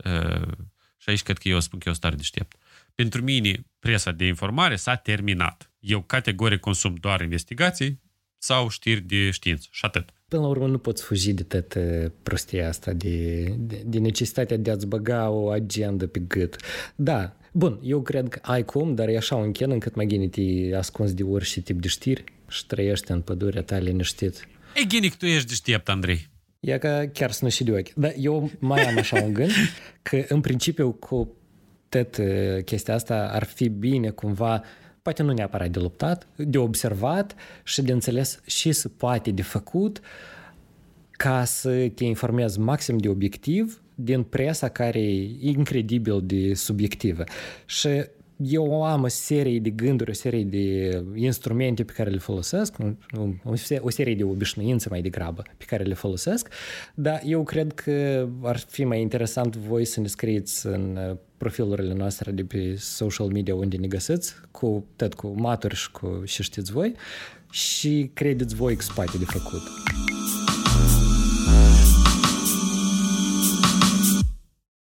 și 0.96 1.09
aici 1.09 1.22
cred 1.22 1.38
că 1.38 1.48
eu 1.48 1.61
spun 1.61 1.79
că 1.79 1.88
eu 1.88 1.94
stare 1.94 2.14
deștept. 2.14 2.57
Pentru 2.94 3.22
mine, 3.22 3.66
presa 3.79 4.11
de 4.11 4.27
informare 4.27 4.77
s-a 4.77 4.94
terminat. 4.94 5.72
Eu 5.79 6.03
categoric 6.03 6.61
consum 6.61 6.94
doar 6.94 7.20
investigații 7.20 8.02
sau 8.42 8.68
știri 8.68 9.00
de 9.00 9.31
știință 9.31 9.68
și 9.70 9.85
atât. 9.85 10.09
Până 10.28 10.42
la 10.42 10.48
urmă 10.48 10.66
nu 10.66 10.78
poți 10.78 11.02
fugi 11.02 11.33
de 11.33 11.42
tot 11.42 11.78
prostia 12.22 12.68
asta, 12.68 12.92
de, 12.92 13.44
de, 13.59 13.83
de 13.87 13.98
necesitatea 13.98 14.57
de 14.57 14.70
a-ți 14.70 14.87
băga 14.87 15.31
o 15.31 15.48
agendă 15.48 16.07
pe 16.07 16.18
gât. 16.18 16.57
Da, 16.94 17.37
bun, 17.52 17.78
eu 17.83 18.02
cred 18.02 18.28
că 18.28 18.38
ai 18.42 18.64
cum, 18.64 18.94
dar 18.94 19.09
e 19.09 19.16
așa 19.16 19.35
un 19.35 19.52
chen 19.52 19.70
încât 19.70 19.94
mai 19.94 20.07
gine 20.07 20.28
te 20.28 20.76
ascunzi 20.76 21.14
de 21.14 21.22
orice 21.22 21.61
tip 21.61 21.81
de 21.81 21.88
știri 21.88 22.24
și 22.48 22.66
trăiești 22.66 23.11
în 23.11 23.20
pădurea 23.20 23.62
ta 23.62 23.78
liniștit. 23.78 24.48
E 24.74 24.85
ghinic, 24.85 25.14
tu 25.14 25.26
ești 25.26 25.48
deștept, 25.48 25.88
Andrei. 25.88 26.28
E 26.61 26.78
că 26.78 27.11
chiar 27.12 27.31
să 27.31 27.44
nu 27.44 27.50
și 27.50 27.64
de 27.64 27.72
ochi. 27.72 27.92
Dar 27.94 28.14
eu 28.16 28.50
mai 28.59 28.83
am 28.83 28.98
așa 28.98 29.22
un 29.22 29.33
gând 29.33 29.50
că 30.02 30.24
în 30.28 30.40
principiu 30.40 30.92
cu 30.92 31.37
tot 31.88 32.18
chestia 32.64 32.94
asta 32.94 33.28
ar 33.33 33.44
fi 33.44 33.68
bine 33.68 34.11
cumva 34.11 34.62
poate 35.03 35.23
nu 35.23 35.33
neapărat 35.33 35.71
de 35.71 35.79
luptat, 35.79 36.27
de 36.37 36.59
observat 36.59 37.35
și 37.65 37.83
de 37.83 37.93
înțeles 37.93 38.41
și 38.47 38.73
se 38.73 38.88
poate 38.88 39.31
de 39.31 39.43
făcut 39.43 40.01
ca 41.11 41.45
să 41.45 41.88
te 41.95 42.05
informezi 42.05 42.59
maxim 42.59 42.99
de 42.99 43.09
obiectiv 43.09 43.83
din 43.95 44.23
presa 44.23 44.69
care 44.69 45.01
e 45.01 45.49
incredibil 45.49 46.21
de 46.23 46.55
subiectivă. 46.55 47.25
Și 47.67 47.88
eu 48.44 48.85
am 48.85 49.02
o 49.02 49.09
serie 49.09 49.59
de 49.59 49.70
gânduri, 49.70 50.11
o 50.11 50.14
serie 50.14 50.44
de 50.44 51.05
instrumente 51.14 51.85
pe 51.85 51.92
care 51.92 52.11
le 52.11 52.18
folosesc, 52.18 52.76
o 53.81 53.90
serie 53.90 54.14
de 54.14 54.24
obișnuințe 54.24 54.88
mai 54.90 55.02
degrabă 55.02 55.42
pe 55.57 55.64
care 55.64 55.85
le 55.85 55.94
folosesc, 55.94 56.48
dar 56.94 57.22
eu 57.24 57.42
cred 57.42 57.72
că 57.72 58.28
ar 58.42 58.59
fi 58.59 58.85
mai 58.85 59.00
interesant 59.00 59.57
voi 59.57 59.85
să 59.85 60.00
ne 60.00 60.07
scrieți 60.07 60.66
în 60.66 60.98
profilurile 61.37 61.94
noastre 61.94 62.31
de 62.31 62.42
pe 62.44 62.74
social 62.76 63.26
media 63.26 63.55
unde 63.55 63.76
ne 63.76 63.87
găsiți, 63.87 64.35
cu, 64.50 64.87
tot 64.96 65.14
cu 65.14 65.35
maturi 65.37 65.74
și 65.74 65.90
cu 65.90 66.22
și 66.24 66.42
știți 66.42 66.72
voi, 66.72 66.94
și 67.50 68.11
credeți 68.14 68.55
voi 68.55 68.76
că 68.76 68.83
spate 68.83 69.18
de 69.18 69.24
făcut. 69.24 69.62